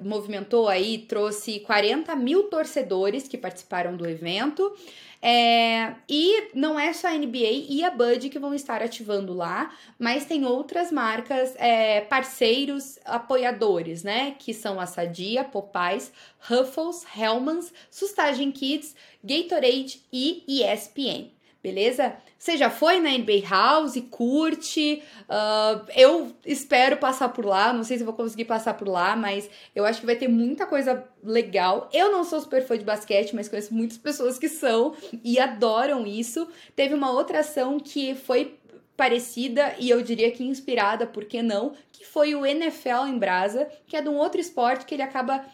movimentou 0.00 0.68
aí, 0.68 0.98
trouxe 0.98 1.60
40 1.60 2.14
mil 2.16 2.44
torcedores 2.44 3.26
que 3.26 3.36
participaram 3.36 3.96
do 3.96 4.08
evento. 4.08 4.72
É, 5.20 5.94
e 6.08 6.50
não 6.54 6.78
é 6.78 6.92
só 6.92 7.08
a 7.08 7.16
NBA 7.16 7.66
e 7.68 7.82
a 7.82 7.90
Bud 7.90 8.28
que 8.28 8.38
vão 8.38 8.54
estar 8.54 8.82
ativando 8.82 9.34
lá, 9.34 9.74
mas 9.98 10.26
tem 10.26 10.44
outras 10.44 10.92
marcas, 10.92 11.54
é, 11.56 12.02
parceiros, 12.02 12.98
apoiadores, 13.04 14.02
né? 14.04 14.36
Que 14.38 14.54
são 14.54 14.78
a 14.78 14.86
Sadia, 14.86 15.42
Popeyes, 15.42 16.12
Ruffles, 16.38 17.04
Hellmann's, 17.16 17.72
Sustagem 17.90 18.52
Kids, 18.52 18.94
Gatorade 19.24 20.02
e 20.12 20.44
ESPN 20.46 21.37
beleza? 21.62 22.16
Você 22.38 22.56
já 22.56 22.70
foi 22.70 23.00
na 23.00 23.10
NBA 23.10 23.48
House, 23.48 23.94
curte? 24.10 25.02
Uh, 25.28 25.84
eu 25.96 26.32
espero 26.46 26.96
passar 26.96 27.30
por 27.30 27.44
lá, 27.44 27.72
não 27.72 27.82
sei 27.82 27.98
se 27.98 28.04
vou 28.04 28.14
conseguir 28.14 28.44
passar 28.44 28.74
por 28.74 28.86
lá, 28.86 29.16
mas 29.16 29.50
eu 29.74 29.84
acho 29.84 30.00
que 30.00 30.06
vai 30.06 30.16
ter 30.16 30.28
muita 30.28 30.66
coisa 30.66 31.04
legal. 31.22 31.88
Eu 31.92 32.12
não 32.12 32.22
sou 32.22 32.40
super 32.40 32.64
fã 32.64 32.78
de 32.78 32.84
basquete, 32.84 33.34
mas 33.34 33.48
conheço 33.48 33.74
muitas 33.74 33.98
pessoas 33.98 34.38
que 34.38 34.48
são 34.48 34.94
e 35.24 35.38
adoram 35.38 36.06
isso. 36.06 36.48
Teve 36.76 36.94
uma 36.94 37.10
outra 37.10 37.40
ação 37.40 37.80
que 37.80 38.14
foi 38.14 38.56
parecida 38.96 39.76
e 39.78 39.90
eu 39.90 40.02
diria 40.02 40.30
que 40.30 40.44
inspirada, 40.44 41.06
por 41.06 41.24
que 41.24 41.40
não? 41.40 41.72
Que 41.92 42.04
foi 42.04 42.34
o 42.34 42.44
NFL 42.44 43.06
em 43.08 43.16
Brasa, 43.18 43.68
que 43.86 43.96
é 43.96 44.02
de 44.02 44.08
um 44.08 44.16
outro 44.16 44.40
esporte 44.40 44.84
que 44.84 44.94
ele 44.94 45.02
acaba 45.02 45.44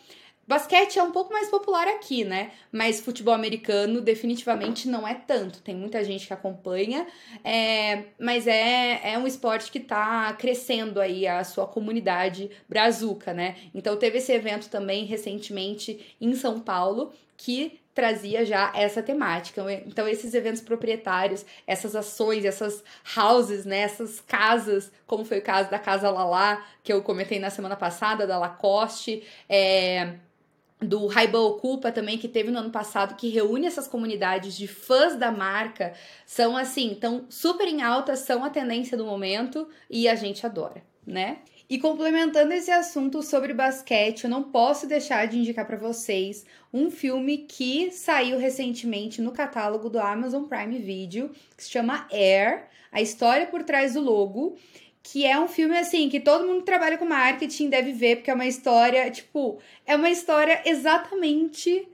Basquete 0.46 0.98
é 0.98 1.02
um 1.02 1.10
pouco 1.10 1.32
mais 1.32 1.48
popular 1.48 1.88
aqui, 1.88 2.24
né? 2.24 2.52
Mas 2.70 3.00
futebol 3.00 3.34
americano 3.34 4.00
definitivamente 4.00 4.88
não 4.88 5.06
é 5.06 5.14
tanto. 5.14 5.62
Tem 5.62 5.74
muita 5.74 6.04
gente 6.04 6.26
que 6.26 6.32
acompanha, 6.32 7.06
é, 7.42 8.04
mas 8.18 8.46
é, 8.46 9.12
é 9.12 9.18
um 9.18 9.26
esporte 9.26 9.70
que 9.70 9.80
tá 9.80 10.32
crescendo 10.34 11.00
aí 11.00 11.26
a 11.26 11.42
sua 11.44 11.66
comunidade 11.66 12.50
brazuca, 12.68 13.32
né? 13.32 13.56
Então 13.74 13.96
teve 13.96 14.18
esse 14.18 14.32
evento 14.32 14.68
também 14.68 15.04
recentemente 15.04 16.16
em 16.20 16.34
São 16.34 16.60
Paulo 16.60 17.12
que 17.36 17.80
trazia 17.94 18.44
já 18.44 18.72
essa 18.74 19.02
temática. 19.02 19.62
Então, 19.86 20.06
esses 20.08 20.34
eventos 20.34 20.60
proprietários, 20.60 21.46
essas 21.66 21.94
ações, 21.94 22.44
essas 22.44 22.82
houses, 23.16 23.64
né, 23.64 23.78
essas 23.78 24.20
casas, 24.20 24.90
como 25.06 25.24
foi 25.24 25.38
o 25.38 25.42
caso 25.42 25.70
da 25.70 25.78
Casa 25.78 26.10
Lalá, 26.10 26.66
que 26.82 26.92
eu 26.92 27.02
comentei 27.02 27.38
na 27.38 27.50
semana 27.50 27.76
passada, 27.76 28.26
da 28.26 28.36
Lacoste, 28.36 29.22
é, 29.48 30.14
do 30.86 31.06
Raiba 31.06 31.38
Ocupa 31.38 31.90
também, 31.90 32.18
que 32.18 32.28
teve 32.28 32.50
no 32.50 32.58
ano 32.58 32.70
passado, 32.70 33.16
que 33.16 33.28
reúne 33.28 33.66
essas 33.66 33.88
comunidades 33.88 34.56
de 34.56 34.66
fãs 34.66 35.16
da 35.16 35.30
marca, 35.30 35.92
são 36.26 36.56
assim, 36.56 36.90
então 36.90 37.26
super 37.28 37.66
em 37.66 37.82
alta, 37.82 38.16
são 38.16 38.44
a 38.44 38.50
tendência 38.50 38.96
do 38.96 39.04
momento 39.04 39.68
e 39.88 40.08
a 40.08 40.14
gente 40.14 40.44
adora, 40.44 40.82
né? 41.06 41.38
E 41.68 41.78
complementando 41.78 42.52
esse 42.52 42.70
assunto 42.70 43.22
sobre 43.22 43.54
basquete, 43.54 44.24
eu 44.24 44.30
não 44.30 44.42
posso 44.42 44.86
deixar 44.86 45.26
de 45.26 45.38
indicar 45.38 45.66
para 45.66 45.78
vocês 45.78 46.44
um 46.72 46.90
filme 46.90 47.38
que 47.38 47.90
saiu 47.90 48.38
recentemente 48.38 49.22
no 49.22 49.32
catálogo 49.32 49.88
do 49.88 49.98
Amazon 49.98 50.44
Prime 50.44 50.78
Video, 50.78 51.30
que 51.56 51.64
se 51.64 51.70
chama 51.70 52.06
Air, 52.12 52.68
a 52.92 53.00
história 53.00 53.46
por 53.46 53.62
trás 53.62 53.94
do 53.94 54.00
logo 54.00 54.56
que 55.04 55.26
é 55.26 55.38
um 55.38 55.46
filme 55.46 55.76
assim 55.76 56.08
que 56.08 56.18
todo 56.18 56.46
mundo 56.46 56.60
que 56.60 56.66
trabalha 56.66 56.96
com 56.96 57.04
marketing 57.04 57.68
deve 57.68 57.92
ver, 57.92 58.16
porque 58.16 58.30
é 58.30 58.34
uma 58.34 58.46
história, 58.46 59.08
tipo, 59.10 59.60
é 59.86 59.94
uma 59.94 60.08
história 60.08 60.62
exatamente 60.64 61.86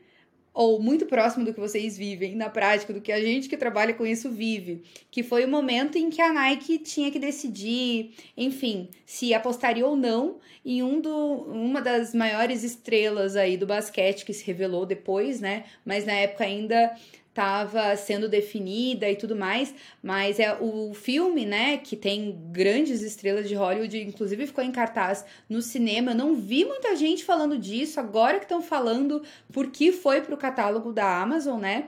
ou 0.54 0.80
muito 0.80 1.06
próximo 1.06 1.44
do 1.44 1.52
que 1.52 1.60
vocês 1.60 1.98
vivem 1.98 2.36
na 2.36 2.48
prática, 2.48 2.92
do 2.92 3.00
que 3.00 3.10
a 3.10 3.20
gente 3.20 3.48
que 3.48 3.56
trabalha 3.56 3.94
com 3.94 4.06
isso 4.06 4.30
vive, 4.30 4.82
que 5.10 5.22
foi 5.22 5.44
o 5.44 5.48
momento 5.48 5.98
em 5.98 6.08
que 6.08 6.22
a 6.22 6.32
Nike 6.32 6.78
tinha 6.78 7.10
que 7.10 7.18
decidir, 7.18 8.12
enfim, 8.36 8.88
se 9.04 9.34
apostaria 9.34 9.86
ou 9.86 9.96
não 9.96 10.38
em 10.64 10.82
um 10.82 11.00
do, 11.00 11.10
uma 11.10 11.80
das 11.80 12.14
maiores 12.14 12.62
estrelas 12.62 13.34
aí 13.34 13.56
do 13.56 13.66
basquete 13.66 14.24
que 14.24 14.32
se 14.32 14.44
revelou 14.44 14.86
depois, 14.86 15.40
né? 15.40 15.64
Mas 15.84 16.06
na 16.06 16.12
época 16.12 16.44
ainda 16.44 16.94
estava 17.30 17.96
sendo 17.96 18.28
definida 18.28 19.08
e 19.08 19.16
tudo 19.16 19.36
mais, 19.36 19.74
mas 20.02 20.38
é 20.38 20.52
o 20.60 20.92
filme, 20.92 21.46
né, 21.46 21.78
que 21.78 21.96
tem 21.96 22.36
grandes 22.50 23.02
estrelas 23.02 23.48
de 23.48 23.54
Hollywood, 23.54 24.02
inclusive 24.02 24.48
ficou 24.48 24.62
em 24.62 24.72
cartaz 24.72 25.24
no 25.48 25.62
cinema. 25.62 26.10
Eu 26.10 26.16
não 26.16 26.34
vi 26.34 26.64
muita 26.64 26.94
gente 26.96 27.24
falando 27.24 27.56
disso, 27.56 28.00
agora 28.00 28.38
que 28.38 28.44
estão 28.44 28.60
falando 28.60 29.22
porque 29.52 29.92
foi 29.92 30.20
para 30.20 30.34
o 30.34 30.38
catálogo 30.38 30.92
da 30.92 31.20
Amazon, 31.22 31.60
né? 31.60 31.86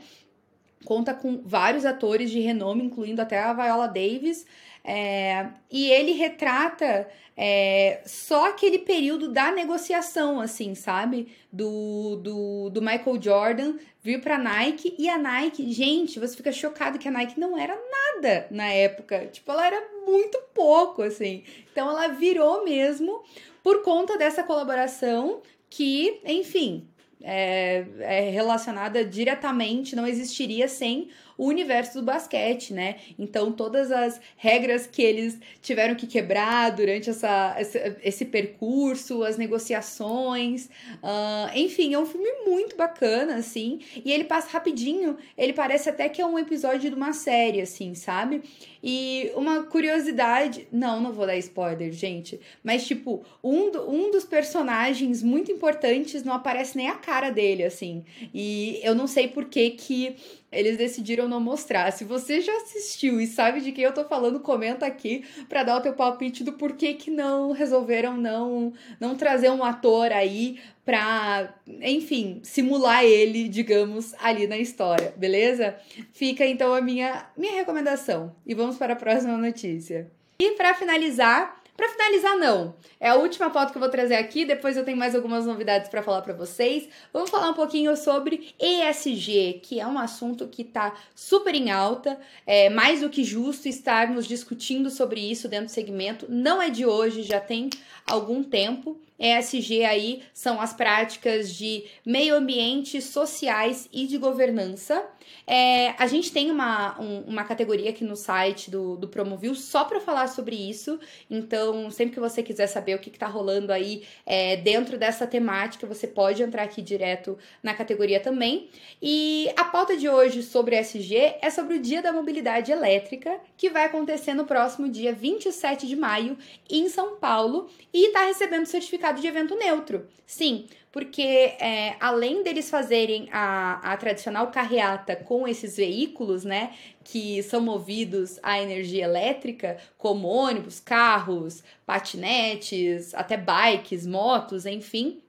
Conta 0.85 1.15
com 1.15 1.43
vários 1.45 1.85
atores 1.85 2.31
de 2.31 2.41
renome, 2.41 2.85
incluindo 2.85 3.23
até 3.23 3.39
a 3.39 3.53
Viola 3.53 3.87
Davis. 3.87 4.45
É, 4.85 5.49
e 5.71 5.91
ele 5.91 6.13
retrata 6.13 7.09
é, 7.37 8.03
só 8.05 8.49
aquele 8.49 8.79
período 8.79 9.29
da 9.29 9.53
negociação, 9.53 10.41
assim, 10.41 10.75
sabe? 10.75 11.29
Do, 11.53 12.17
do, 12.17 12.71
do 12.71 12.83
Michael 12.83 13.23
Jordan 13.23 13.75
vir 14.03 14.21
pra 14.21 14.37
Nike 14.37 14.95
e 14.99 15.09
a 15.09 15.17
Nike, 15.17 15.73
gente, 15.73 16.19
você 16.19 16.37
fica 16.37 16.51
chocado 16.51 16.99
que 16.99 17.07
a 17.07 17.11
Nike 17.13 17.39
não 17.39 17.57
era 17.57 17.75
nada 17.75 18.49
na 18.51 18.67
época. 18.67 19.27
Tipo, 19.27 19.53
ela 19.53 19.67
era 19.67 19.89
muito 20.05 20.39
pouco, 20.53 21.03
assim. 21.03 21.45
Então 21.71 21.89
ela 21.89 22.09
virou 22.09 22.65
mesmo 22.65 23.23
por 23.63 23.83
conta 23.83 24.19
dessa 24.19 24.43
colaboração 24.43 25.43
que, 25.71 26.21
enfim, 26.25 26.89
é, 27.23 27.87
é 28.01 28.31
relacionada 28.31 29.05
diretamente, 29.05 29.95
não 29.95 30.07
existiria 30.07 30.67
sem 30.67 31.09
o 31.37 31.47
universo 31.47 31.99
do 31.99 32.05
basquete, 32.05 32.73
né? 32.73 32.97
Então, 33.19 33.53
todas 33.53 33.91
as 33.91 34.21
regras 34.37 34.87
que 34.87 35.03
eles 35.03 35.39
tiveram 35.61 35.95
que 35.95 36.07
quebrar 36.07 36.71
durante 36.71 37.11
essa, 37.11 37.57
esse, 37.59 37.97
esse 38.03 38.25
percurso, 38.25 39.23
as 39.23 39.37
negociações, 39.37 40.67
uh, 41.03 41.51
enfim, 41.55 41.95
é 41.95 41.99
um 41.99 42.07
filme 42.07 42.31
muito 42.47 42.77
bacana, 42.77 43.37
assim, 43.37 43.81
e 44.05 44.13
ele 44.13 44.25
passa 44.25 44.51
rapidinho, 44.51 45.17
ele 45.37 45.53
parece 45.53 45.89
até 45.89 46.09
que 46.09 46.21
é 46.21 46.27
um 46.27 46.39
episódio 46.39 46.91
de 46.91 46.97
uma 46.97 47.13
série, 47.13 47.61
assim, 47.61 47.95
sabe? 47.95 48.43
E 48.83 49.31
uma 49.37 49.63
curiosidade, 49.63 50.67
não, 50.73 51.01
não 51.01 51.13
vou 51.13 51.27
dar 51.27 51.37
spoiler, 51.37 51.93
gente, 51.93 52.41
mas 52.65 52.85
tipo, 52.85 53.25
um, 53.43 53.71
do, 53.71 53.89
um 53.89 54.11
dos 54.11 54.25
personagens 54.25 55.23
muito 55.23 55.53
importantes 55.53 56.25
não 56.25 56.33
aparece 56.33 56.77
nem 56.77 56.89
a 56.89 56.95
cara 56.95 57.31
dele, 57.31 57.65
assim, 57.65 58.05
e 58.35 58.81
eu 58.83 58.95
não 58.95 59.07
sei 59.07 59.29
por 59.29 59.45
que 59.45 59.71
que 59.71 60.17
eles 60.53 60.77
decidiram 60.77 61.27
não 61.27 61.41
mostrar. 61.41 61.91
Se 61.91 62.05
você 62.05 62.41
já 62.41 62.55
assistiu 62.59 63.21
e 63.21 63.27
sabe 63.27 63.61
de 63.61 63.73
quem 63.73 63.85
eu 63.85 63.95
tô 63.95 64.05
falando, 64.05 64.41
comenta 64.41 64.85
aqui 64.85 65.25
para 65.49 65.63
dar 65.63 65.79
o 65.79 65.81
teu 65.81 65.95
palpite 65.95 66.45
do 66.45 66.53
porquê 66.53 66.95
que 66.95 67.11
não 67.11 67.53
resolveram 67.53 68.17
não 68.17 68.73
não 69.01 69.17
trazer 69.17 69.51
um 69.51 69.65
ator 69.65 70.13
aí 70.13 70.61
pra, 70.85 71.55
enfim, 71.81 72.41
simular 72.43 73.05
ele, 73.05 73.49
digamos, 73.49 74.15
ali 74.21 74.47
na 74.47 74.59
história, 74.59 75.15
beleza? 75.17 75.77
Fica 76.13 76.45
então 76.45 76.75
a 76.75 76.81
minha 76.81 77.27
minha 77.37 77.55
recomendação. 77.55 78.35
E 78.47 78.55
vamos 78.55 78.77
para 78.77 78.93
a 78.93 78.97
próxima 78.97 79.37
notícia. 79.39 80.11
E 80.39 80.51
para 80.53 80.75
finalizar, 80.75 81.62
para 81.77 81.89
finalizar, 81.89 82.37
não. 82.37 82.75
É 83.01 83.09
a 83.09 83.15
última 83.15 83.51
foto 83.51 83.73
que 83.73 83.79
eu 83.79 83.81
vou 83.81 83.89
trazer 83.89 84.15
aqui, 84.15 84.45
depois 84.45 84.77
eu 84.77 84.85
tenho 84.85 84.97
mais 84.97 85.15
algumas 85.15 85.47
novidades 85.47 85.89
para 85.89 86.03
falar 86.03 86.21
para 86.21 86.35
vocês. 86.35 86.89
Vamos 87.13 87.31
falar 87.31 87.49
um 87.49 87.55
pouquinho 87.55 87.97
sobre 87.97 88.55
ESG, 88.61 89.61
que 89.63 89.81
é 89.81 89.87
um 89.87 89.99
assunto 89.99 90.47
que 90.47 90.63
está 90.63 90.95
super 91.15 91.55
em 91.55 91.71
alta. 91.71 92.19
É 92.47 92.69
mais 92.69 93.01
do 93.01 93.09
que 93.09 93.25
justo 93.25 93.69
estarmos 93.69 94.27
discutindo 94.27 94.91
sobre 94.91 95.21
isso 95.21 95.49
dentro 95.49 95.67
do 95.67 95.73
segmento. 95.73 96.27
Não 96.29 96.61
é 96.61 96.69
de 96.69 96.85
hoje, 96.85 97.23
já 97.23 97.41
tem 97.41 97.71
algum 98.07 98.45
tempo. 98.45 99.01
ESG 99.23 99.85
aí 99.85 100.23
são 100.35 100.61
as 100.61 100.73
práticas 100.73 101.55
de 101.55 101.85
meio 102.05 102.35
ambiente, 102.35 103.01
sociais 103.01 103.89
e 103.93 104.09
de 104.09 104.19
governança. 104.19 105.07
É, 105.47 105.91
a 105.97 106.09
gente 106.09 106.33
tem 106.33 106.51
uma, 106.51 107.01
um, 107.01 107.21
uma 107.23 107.45
categoria 107.45 107.91
aqui 107.91 108.05
no 108.05 108.17
site 108.17 108.71
do, 108.71 108.97
do 108.97 109.07
Promovil 109.07 109.55
só 109.55 109.85
para 109.85 110.01
falar 110.01 110.27
sobre 110.27 110.57
isso. 110.57 110.99
Então, 111.31 111.89
sempre 111.91 112.15
que 112.15 112.21
você 112.21 112.43
quiser 112.43 112.67
saber 112.67 112.97
o 112.97 112.99
que 112.99 113.11
está 113.11 113.29
rolando 113.29 113.73
aí 113.73 114.03
é, 114.27 114.57
dentro 114.57 114.99
dessa 114.99 115.27
temática, 115.27 115.87
você 115.87 116.09
pode 116.09 116.43
entrar 116.43 116.65
aqui 116.65 116.83
direto 116.83 117.39
na 117.63 117.75
categoria 117.75 118.19
também. 118.19 118.69
E 119.01 119.53
a 119.57 119.65
pauta 119.65 119.97
de 119.97 120.09
hoje 120.09 120.43
sobre 120.43 120.77
SG 120.77 121.37
é 121.41 121.51
sobre 121.51 121.77
o 121.77 121.81
Dia 121.81 122.03
da 122.03 122.13
Mobilidade 122.13 122.73
Elétrica, 122.73 123.39
que 123.57 123.71
vai 123.71 123.85
acontecer 123.85 124.35
no 124.35 124.45
próximo 124.45 124.89
dia 124.89 125.13
27 125.13 125.87
de 125.87 125.95
maio 125.95 126.37
em 126.69 126.89
São 126.89 127.17
Paulo 127.17 127.69
e 127.93 128.09
está 128.09 128.25
recebendo 128.25 128.67
certificado 128.67 129.12
de 129.21 129.27
evento 129.27 129.57
neutro. 129.57 130.07
Sim, 130.27 130.67
porque 130.91 131.23
é, 131.23 131.97
além 132.01 132.43
deles 132.43 132.71
fazerem 132.71 133.29
a, 133.33 133.93
a 133.93 133.97
tradicional 133.97 134.51
carreata 134.51 135.17
com 135.17 135.49
esses 135.49 135.77
veículos, 135.77 136.45
né, 136.45 136.75
que 137.03 137.43
são 137.43 137.61
movidos 137.61 138.39
à 138.43 138.61
energia 138.61 139.05
elétrica, 139.05 139.79
como 139.97 140.29
ônibus, 140.29 140.81
carros, 140.81 141.63
patinetes, 141.85 143.15
até 143.15 143.37
bikes, 143.37 144.07
motos, 144.07 144.67
enfim, 144.67 145.23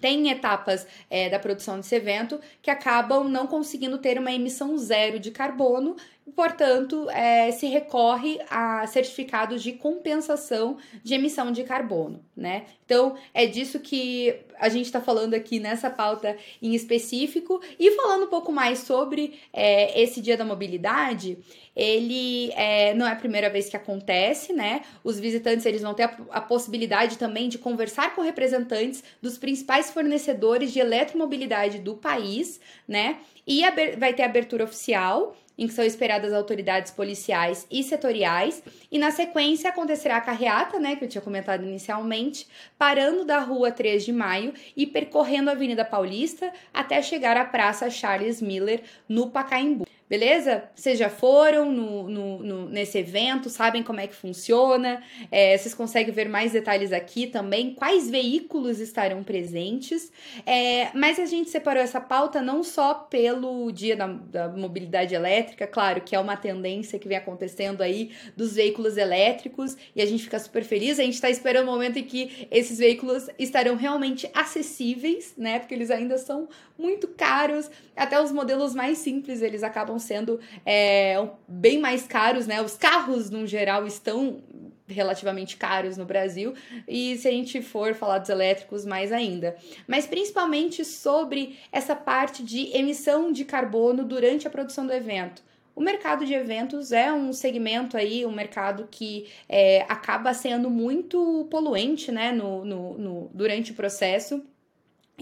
tem 0.00 0.30
etapas 0.30 0.86
é, 1.10 1.28
da 1.28 1.38
produção 1.38 1.76
desse 1.76 1.94
evento 1.94 2.40
que 2.60 2.70
acabam 2.70 3.28
não 3.28 3.46
conseguindo 3.46 3.98
ter 3.98 4.18
uma 4.18 4.32
emissão 4.32 4.76
zero 4.78 5.18
de 5.18 5.30
carbono 5.30 5.96
portanto, 6.34 7.08
é, 7.10 7.50
se 7.50 7.66
recorre 7.66 8.38
a 8.48 8.86
certificados 8.86 9.62
de 9.62 9.72
compensação 9.72 10.76
de 11.02 11.14
emissão 11.14 11.50
de 11.50 11.64
carbono, 11.64 12.24
né? 12.36 12.66
Então, 12.84 13.16
é 13.34 13.46
disso 13.46 13.80
que 13.80 14.34
a 14.58 14.68
gente 14.68 14.86
está 14.86 15.00
falando 15.00 15.34
aqui 15.34 15.58
nessa 15.58 15.90
pauta 15.90 16.36
em 16.60 16.74
específico. 16.74 17.60
E 17.78 17.90
falando 17.92 18.24
um 18.24 18.28
pouco 18.28 18.52
mais 18.52 18.80
sobre 18.80 19.40
é, 19.52 20.00
esse 20.00 20.20
Dia 20.20 20.36
da 20.36 20.44
Mobilidade, 20.44 21.38
ele 21.74 22.52
é, 22.52 22.94
não 22.94 23.06
é 23.06 23.12
a 23.12 23.16
primeira 23.16 23.50
vez 23.50 23.68
que 23.68 23.76
acontece, 23.76 24.52
né? 24.52 24.82
Os 25.02 25.18
visitantes 25.18 25.66
eles 25.66 25.82
vão 25.82 25.94
ter 25.94 26.04
a, 26.04 26.16
a 26.30 26.40
possibilidade 26.40 27.18
também 27.18 27.48
de 27.48 27.58
conversar 27.58 28.14
com 28.14 28.22
representantes 28.22 29.02
dos 29.20 29.36
principais 29.38 29.90
fornecedores 29.90 30.72
de 30.72 30.78
eletromobilidade 30.78 31.78
do 31.78 31.94
país, 31.94 32.60
né? 32.86 33.18
E 33.46 33.62
vai 33.98 34.14
ter 34.14 34.22
abertura 34.22 34.64
oficial 34.64 35.36
em 35.62 35.68
que 35.68 35.74
são 35.74 35.84
esperadas 35.84 36.32
autoridades 36.32 36.90
policiais 36.90 37.68
e 37.70 37.84
setoriais, 37.84 38.60
e 38.90 38.98
na 38.98 39.12
sequência 39.12 39.70
acontecerá 39.70 40.16
a 40.16 40.20
carreata, 40.20 40.80
né, 40.80 40.96
que 40.96 41.04
eu 41.04 41.08
tinha 41.08 41.22
comentado 41.22 41.62
inicialmente, 41.62 42.48
parando 42.76 43.24
da 43.24 43.38
rua 43.38 43.70
3 43.70 44.04
de 44.04 44.12
maio 44.12 44.52
e 44.76 44.88
percorrendo 44.88 45.50
a 45.50 45.52
Avenida 45.52 45.84
Paulista 45.84 46.52
até 46.74 47.00
chegar 47.00 47.36
à 47.36 47.44
Praça 47.44 47.88
Charles 47.88 48.42
Miller, 48.42 48.82
no 49.08 49.30
Pacaembu. 49.30 49.91
Beleza? 50.12 50.64
Vocês 50.74 50.98
já 50.98 51.08
foram 51.08 51.72
no, 51.72 52.06
no, 52.06 52.38
no, 52.42 52.68
nesse 52.68 52.98
evento, 52.98 53.48
sabem 53.48 53.82
como 53.82 53.98
é 53.98 54.06
que 54.06 54.14
funciona, 54.14 55.02
é, 55.30 55.56
vocês 55.56 55.72
conseguem 55.72 56.12
ver 56.12 56.28
mais 56.28 56.52
detalhes 56.52 56.92
aqui 56.92 57.26
também, 57.26 57.72
quais 57.72 58.10
veículos 58.10 58.78
estarão 58.78 59.24
presentes. 59.24 60.12
É, 60.44 60.90
mas 60.94 61.18
a 61.18 61.24
gente 61.24 61.48
separou 61.48 61.82
essa 61.82 61.98
pauta 61.98 62.42
não 62.42 62.62
só 62.62 62.92
pelo 62.92 63.72
dia 63.72 63.96
da, 63.96 64.06
da, 64.06 64.48
mobilidade 64.50 65.14
elétrica, 65.14 65.66
claro 65.66 66.02
que 66.02 66.14
é 66.14 66.20
uma 66.20 66.36
tendência 66.36 66.98
que 66.98 67.08
vem 67.08 67.16
acontecendo 67.16 67.80
aí 67.80 68.10
dos 68.36 68.54
veículos 68.54 68.98
elétricos, 68.98 69.78
e 69.96 70.02
a 70.02 70.04
gente 70.04 70.24
fica 70.24 70.38
super 70.38 70.62
feliz. 70.62 70.98
A 70.98 71.04
gente 71.04 71.14
está 71.14 71.30
esperando 71.30 71.68
o 71.68 71.70
momento 71.70 71.98
em 71.98 72.04
que 72.04 72.46
esses 72.50 72.76
veículos 72.76 73.30
estarão 73.38 73.76
realmente 73.76 74.28
acessíveis, 74.34 75.32
né? 75.38 75.58
Porque 75.58 75.72
eles 75.72 75.90
ainda 75.90 76.18
são 76.18 76.50
muito 76.78 77.08
caros, 77.08 77.70
até 77.96 78.20
os 78.20 78.30
modelos 78.30 78.74
mais 78.74 78.98
simples 78.98 79.40
eles 79.40 79.62
acabam 79.62 80.01
sendo 80.02 80.38
é, 80.66 81.26
bem 81.48 81.78
mais 81.78 82.06
caros, 82.06 82.46
né? 82.46 82.60
Os 82.60 82.76
carros, 82.76 83.30
no 83.30 83.46
geral, 83.46 83.86
estão 83.86 84.42
relativamente 84.86 85.56
caros 85.56 85.96
no 85.96 86.04
Brasil, 86.04 86.54
e 86.86 87.16
se 87.16 87.26
a 87.26 87.30
gente 87.30 87.62
for 87.62 87.94
falar 87.94 88.18
dos 88.18 88.28
elétricos, 88.28 88.84
mais 88.84 89.10
ainda. 89.10 89.56
Mas 89.86 90.06
principalmente 90.06 90.84
sobre 90.84 91.58
essa 91.72 91.96
parte 91.96 92.42
de 92.42 92.76
emissão 92.76 93.32
de 93.32 93.44
carbono 93.44 94.04
durante 94.04 94.46
a 94.46 94.50
produção 94.50 94.86
do 94.86 94.92
evento. 94.92 95.42
O 95.74 95.80
mercado 95.80 96.26
de 96.26 96.34
eventos 96.34 96.92
é 96.92 97.10
um 97.10 97.32
segmento 97.32 97.96
aí, 97.96 98.26
um 98.26 98.32
mercado 98.32 98.86
que 98.90 99.26
é, 99.48 99.86
acaba 99.88 100.34
sendo 100.34 100.68
muito 100.68 101.48
poluente, 101.50 102.12
né, 102.12 102.30
no, 102.30 102.62
no, 102.62 102.98
no 102.98 103.30
durante 103.32 103.72
o 103.72 103.74
processo. 103.74 104.44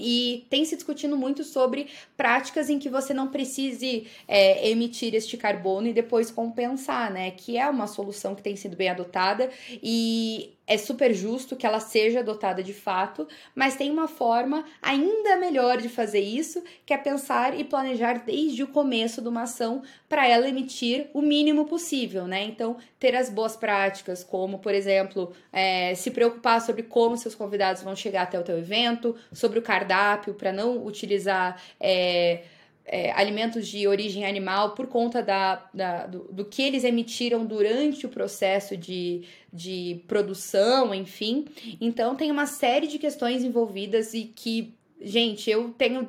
E 0.00 0.46
tem 0.48 0.64
se 0.64 0.74
discutindo 0.74 1.16
muito 1.16 1.44
sobre 1.44 1.88
práticas 2.16 2.70
em 2.70 2.78
que 2.78 2.88
você 2.88 3.12
não 3.12 3.28
precise 3.28 4.06
é, 4.26 4.68
emitir 4.70 5.14
este 5.14 5.36
carbono 5.36 5.88
e 5.88 5.92
depois 5.92 6.30
compensar, 6.30 7.12
né? 7.12 7.30
Que 7.32 7.58
é 7.58 7.68
uma 7.68 7.86
solução 7.86 8.34
que 8.34 8.42
tem 8.42 8.56
sido 8.56 8.76
bem 8.76 8.88
adotada 8.88 9.50
e 9.82 10.54
é 10.70 10.78
super 10.78 11.12
justo 11.12 11.56
que 11.56 11.66
ela 11.66 11.80
seja 11.80 12.20
adotada 12.20 12.62
de 12.62 12.72
fato, 12.72 13.26
mas 13.56 13.74
tem 13.74 13.90
uma 13.90 14.06
forma 14.06 14.64
ainda 14.80 15.36
melhor 15.36 15.78
de 15.78 15.88
fazer 15.88 16.20
isso, 16.20 16.62
que 16.86 16.94
é 16.94 16.96
pensar 16.96 17.58
e 17.58 17.64
planejar 17.64 18.22
desde 18.24 18.62
o 18.62 18.68
começo 18.68 19.20
de 19.20 19.26
uma 19.26 19.42
ação 19.42 19.82
para 20.08 20.28
ela 20.28 20.48
emitir 20.48 21.10
o 21.12 21.20
mínimo 21.20 21.64
possível, 21.64 22.28
né? 22.28 22.44
Então, 22.44 22.76
ter 23.00 23.16
as 23.16 23.28
boas 23.28 23.56
práticas, 23.56 24.22
como, 24.22 24.60
por 24.60 24.72
exemplo, 24.72 25.32
é, 25.52 25.92
se 25.96 26.12
preocupar 26.12 26.60
sobre 26.60 26.84
como 26.84 27.16
seus 27.16 27.34
convidados 27.34 27.82
vão 27.82 27.96
chegar 27.96 28.22
até 28.22 28.38
o 28.38 28.44
teu 28.44 28.56
evento, 28.56 29.16
sobre 29.32 29.58
o 29.58 29.62
cardápio, 29.62 30.34
para 30.34 30.52
não 30.52 30.86
utilizar. 30.86 31.60
É, 31.80 32.44
é, 32.92 33.12
alimentos 33.12 33.68
de 33.68 33.86
origem 33.86 34.26
animal 34.26 34.74
por 34.74 34.88
conta 34.88 35.22
da, 35.22 35.64
da 35.72 36.06
do, 36.08 36.24
do, 36.32 36.44
que 36.44 36.60
eles 36.60 36.82
emitiram 36.82 37.46
durante 37.46 38.04
o 38.04 38.08
processo 38.08 38.76
de, 38.76 39.22
de 39.52 40.02
produção, 40.08 40.92
enfim. 40.92 41.44
Então, 41.80 42.16
tem 42.16 42.32
uma 42.32 42.46
série 42.46 42.88
de 42.88 42.98
questões 42.98 43.44
envolvidas 43.44 44.12
e 44.12 44.24
que, 44.24 44.74
gente, 45.00 45.48
eu 45.48 45.70
tenho 45.78 46.08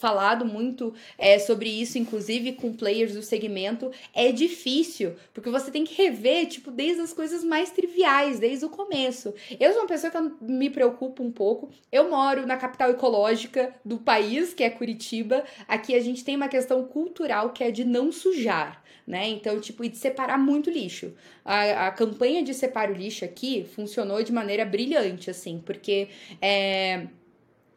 falado 0.00 0.46
muito 0.46 0.94
é, 1.18 1.38
sobre 1.38 1.68
isso, 1.68 1.98
inclusive 1.98 2.54
com 2.54 2.72
players 2.72 3.14
do 3.14 3.22
segmento, 3.22 3.92
é 4.14 4.32
difícil, 4.32 5.14
porque 5.34 5.50
você 5.50 5.70
tem 5.70 5.84
que 5.84 5.94
rever, 5.94 6.46
tipo, 6.46 6.70
desde 6.70 7.02
as 7.02 7.12
coisas 7.12 7.44
mais 7.44 7.70
triviais, 7.70 8.40
desde 8.40 8.64
o 8.64 8.70
começo. 8.70 9.34
Eu 9.60 9.72
sou 9.72 9.82
uma 9.82 9.88
pessoa 9.88 10.10
que 10.10 10.44
me 10.44 10.70
preocupa 10.70 11.22
um 11.22 11.30
pouco. 11.30 11.70
Eu 11.92 12.10
moro 12.10 12.46
na 12.46 12.56
capital 12.56 12.90
ecológica 12.90 13.74
do 13.84 13.98
país, 13.98 14.54
que 14.54 14.64
é 14.64 14.70
Curitiba. 14.70 15.44
Aqui 15.68 15.94
a 15.94 16.00
gente 16.00 16.24
tem 16.24 16.34
uma 16.34 16.48
questão 16.48 16.82
cultural 16.84 17.50
que 17.50 17.62
é 17.62 17.70
de 17.70 17.84
não 17.84 18.10
sujar, 18.10 18.82
né? 19.06 19.28
Então, 19.28 19.60
tipo, 19.60 19.84
e 19.84 19.88
de 19.90 19.98
separar 19.98 20.38
muito 20.38 20.70
lixo. 20.70 21.12
A, 21.44 21.88
a 21.88 21.90
campanha 21.90 22.42
de 22.42 22.54
separa 22.54 22.90
o 22.90 22.96
lixo 22.96 23.24
aqui 23.24 23.66
funcionou 23.74 24.22
de 24.22 24.32
maneira 24.32 24.64
brilhante, 24.64 25.28
assim, 25.28 25.62
porque 25.64 26.08
é 26.40 27.06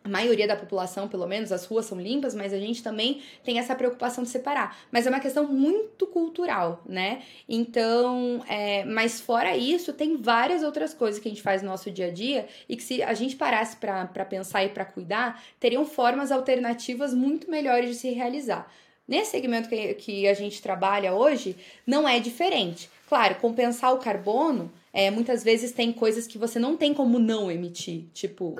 a 0.03 0.09
maioria 0.09 0.45
da 0.45 0.55
população, 0.55 1.07
pelo 1.07 1.25
menos, 1.25 1.51
as 1.51 1.65
ruas 1.65 1.85
são 1.85 1.99
limpas, 1.99 2.35
mas 2.35 2.53
a 2.53 2.59
gente 2.59 2.83
também 2.83 3.21
tem 3.43 3.57
essa 3.57 3.73
preocupação 3.73 4.23
de 4.23 4.29
separar. 4.29 4.77
Mas 4.91 5.07
é 5.07 5.09
uma 5.09 5.19
questão 5.19 5.47
muito 5.47 6.05
cultural, 6.05 6.81
né? 6.85 7.21
Então, 7.47 8.43
é, 8.49 8.83
mas 8.83 9.21
fora 9.21 9.55
isso, 9.55 9.93
tem 9.93 10.17
várias 10.17 10.61
outras 10.61 10.93
coisas 10.93 11.21
que 11.21 11.29
a 11.29 11.31
gente 11.31 11.41
faz 11.41 11.61
no 11.61 11.69
nosso 11.69 11.89
dia 11.89 12.07
a 12.07 12.11
dia 12.11 12.47
e 12.67 12.75
que 12.75 12.83
se 12.83 13.01
a 13.01 13.13
gente 13.13 13.37
parasse 13.37 13.77
para 13.77 14.25
pensar 14.25 14.65
e 14.65 14.69
para 14.69 14.83
cuidar, 14.83 15.41
teriam 15.59 15.85
formas 15.85 16.31
alternativas 16.31 17.13
muito 17.13 17.49
melhores 17.49 17.89
de 17.89 17.95
se 17.95 18.09
realizar. 18.09 18.69
Nesse 19.07 19.31
segmento 19.31 19.69
que, 19.69 19.93
que 19.95 20.27
a 20.27 20.33
gente 20.33 20.61
trabalha 20.61 21.13
hoje, 21.13 21.55
não 21.87 22.07
é 22.07 22.19
diferente. 22.19 22.89
Claro, 23.07 23.35
compensar 23.35 23.93
o 23.93 23.99
carbono, 23.99 24.71
é, 24.91 25.09
muitas 25.11 25.43
vezes 25.43 25.71
tem 25.71 25.93
coisas 25.93 26.27
que 26.27 26.37
você 26.37 26.59
não 26.59 26.75
tem 26.75 26.93
como 26.93 27.19
não 27.19 27.51
emitir, 27.51 28.05
tipo 28.13 28.55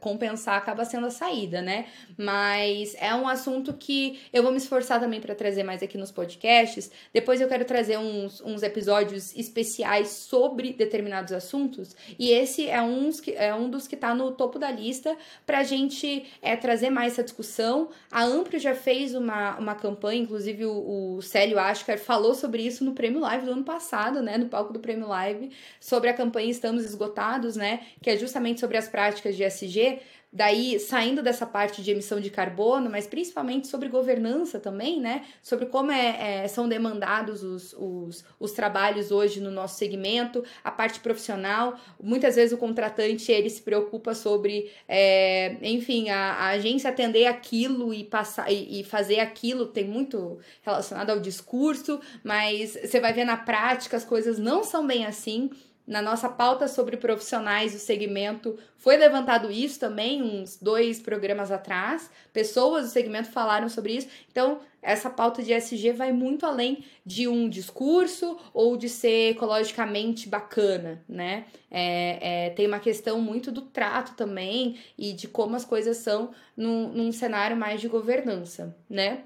compensar 0.00 0.56
acaba 0.56 0.84
sendo 0.84 1.06
a 1.06 1.10
saída, 1.10 1.62
né? 1.62 1.86
Mas 2.16 2.94
é 2.98 3.14
um 3.14 3.28
assunto 3.28 3.72
que 3.72 4.20
eu 4.32 4.42
vou 4.42 4.50
me 4.50 4.58
esforçar 4.58 5.00
também 5.00 5.20
para 5.20 5.34
trazer 5.34 5.62
mais 5.62 5.82
aqui 5.82 5.96
nos 5.96 6.10
podcasts. 6.10 6.90
Depois 7.12 7.40
eu 7.40 7.48
quero 7.48 7.64
trazer 7.64 7.98
uns, 7.98 8.40
uns 8.40 8.62
episódios 8.62 9.34
especiais 9.36 10.08
sobre 10.08 10.72
determinados 10.72 11.32
assuntos. 11.32 11.96
E 12.18 12.30
esse 12.30 12.68
é, 12.68 12.82
uns 12.82 13.20
que, 13.20 13.32
é 13.32 13.54
um 13.54 13.70
dos 13.70 13.86
que 13.86 13.94
está 13.94 14.14
no 14.14 14.32
topo 14.32 14.58
da 14.58 14.70
lista 14.70 15.16
para 15.46 15.58
a 15.58 15.64
gente 15.64 16.26
é, 16.42 16.56
trazer 16.56 16.90
mais 16.90 17.12
essa 17.12 17.22
discussão. 17.22 17.90
A 18.10 18.24
Ampro 18.24 18.58
já 18.58 18.74
fez 18.74 19.14
uma, 19.14 19.56
uma 19.58 19.74
campanha, 19.74 20.22
inclusive 20.22 20.64
o, 20.66 21.16
o 21.16 21.22
Célio 21.22 21.58
Ascar 21.58 21.98
falou 21.98 22.34
sobre 22.34 22.62
isso 22.62 22.84
no 22.84 22.92
Prêmio 22.92 23.20
Live 23.20 23.46
do 23.46 23.52
ano 23.52 23.64
passado, 23.64 24.22
né? 24.22 24.36
No 24.36 24.46
palco 24.46 24.72
do 24.72 24.80
Prêmio 24.80 25.06
Live, 25.06 25.50
sobre 25.80 26.10
a 26.10 26.14
campanha 26.14 26.50
Estamos 26.50 26.84
Esgotados, 26.84 27.56
né? 27.56 27.80
Que 28.02 28.10
é 28.10 28.16
justamente 28.16 28.60
sobre 28.60 28.76
as 28.76 28.88
práticas 28.88 29.36
de 29.36 29.44
SG 29.44 29.67
daí 30.30 30.78
saindo 30.78 31.22
dessa 31.22 31.46
parte 31.46 31.82
de 31.82 31.90
emissão 31.90 32.20
de 32.20 32.28
carbono, 32.28 32.90
mas 32.90 33.06
principalmente 33.06 33.66
sobre 33.66 33.88
governança 33.88 34.60
também, 34.60 35.00
né? 35.00 35.24
Sobre 35.42 35.66
como 35.66 35.90
é, 35.90 36.42
é, 36.42 36.48
são 36.48 36.68
demandados 36.68 37.42
os, 37.42 37.72
os, 37.72 38.24
os, 38.38 38.52
trabalhos 38.52 39.10
hoje 39.10 39.40
no 39.40 39.50
nosso 39.50 39.78
segmento, 39.78 40.44
a 40.62 40.70
parte 40.70 41.00
profissional. 41.00 41.78
Muitas 42.00 42.36
vezes 42.36 42.52
o 42.52 42.58
contratante 42.58 43.32
ele 43.32 43.48
se 43.48 43.62
preocupa 43.62 44.14
sobre, 44.14 44.70
é, 44.86 45.56
enfim, 45.62 46.10
a, 46.10 46.34
a, 46.34 46.48
agência 46.48 46.90
atender 46.90 47.26
aquilo 47.26 47.94
e 47.94 48.04
passar 48.04 48.52
e, 48.52 48.80
e 48.80 48.84
fazer 48.84 49.20
aquilo 49.20 49.66
tem 49.66 49.84
muito 49.84 50.38
relacionado 50.62 51.10
ao 51.10 51.20
discurso, 51.20 52.00
mas 52.22 52.72
você 52.74 53.00
vai 53.00 53.14
ver 53.14 53.24
na 53.24 53.36
prática 53.36 53.96
as 53.96 54.04
coisas 54.04 54.38
não 54.38 54.62
são 54.62 54.86
bem 54.86 55.06
assim. 55.06 55.50
Na 55.88 56.02
nossa 56.02 56.28
pauta 56.28 56.68
sobre 56.68 56.98
profissionais 56.98 57.72
do 57.72 57.78
segmento 57.78 58.58
foi 58.76 58.98
levantado 58.98 59.50
isso 59.50 59.80
também, 59.80 60.22
uns 60.22 60.58
dois 60.60 61.00
programas 61.00 61.50
atrás. 61.50 62.10
Pessoas 62.30 62.84
do 62.84 62.90
segmento 62.90 63.30
falaram 63.30 63.70
sobre 63.70 63.94
isso. 63.94 64.06
Então, 64.30 64.60
essa 64.82 65.08
pauta 65.08 65.42
de 65.42 65.50
SG 65.50 65.92
vai 65.92 66.12
muito 66.12 66.44
além 66.44 66.84
de 67.06 67.26
um 67.26 67.48
discurso 67.48 68.38
ou 68.52 68.76
de 68.76 68.86
ser 68.86 69.30
ecologicamente 69.30 70.28
bacana, 70.28 71.02
né? 71.08 71.46
É, 71.70 72.48
é, 72.48 72.50
tem 72.50 72.66
uma 72.66 72.80
questão 72.80 73.18
muito 73.22 73.50
do 73.50 73.62
trato 73.62 74.14
também 74.14 74.78
e 74.98 75.14
de 75.14 75.26
como 75.26 75.56
as 75.56 75.64
coisas 75.64 75.96
são 75.96 76.32
num, 76.54 76.92
num 76.92 77.12
cenário 77.12 77.56
mais 77.56 77.80
de 77.80 77.88
governança, 77.88 78.76
né? 78.90 79.22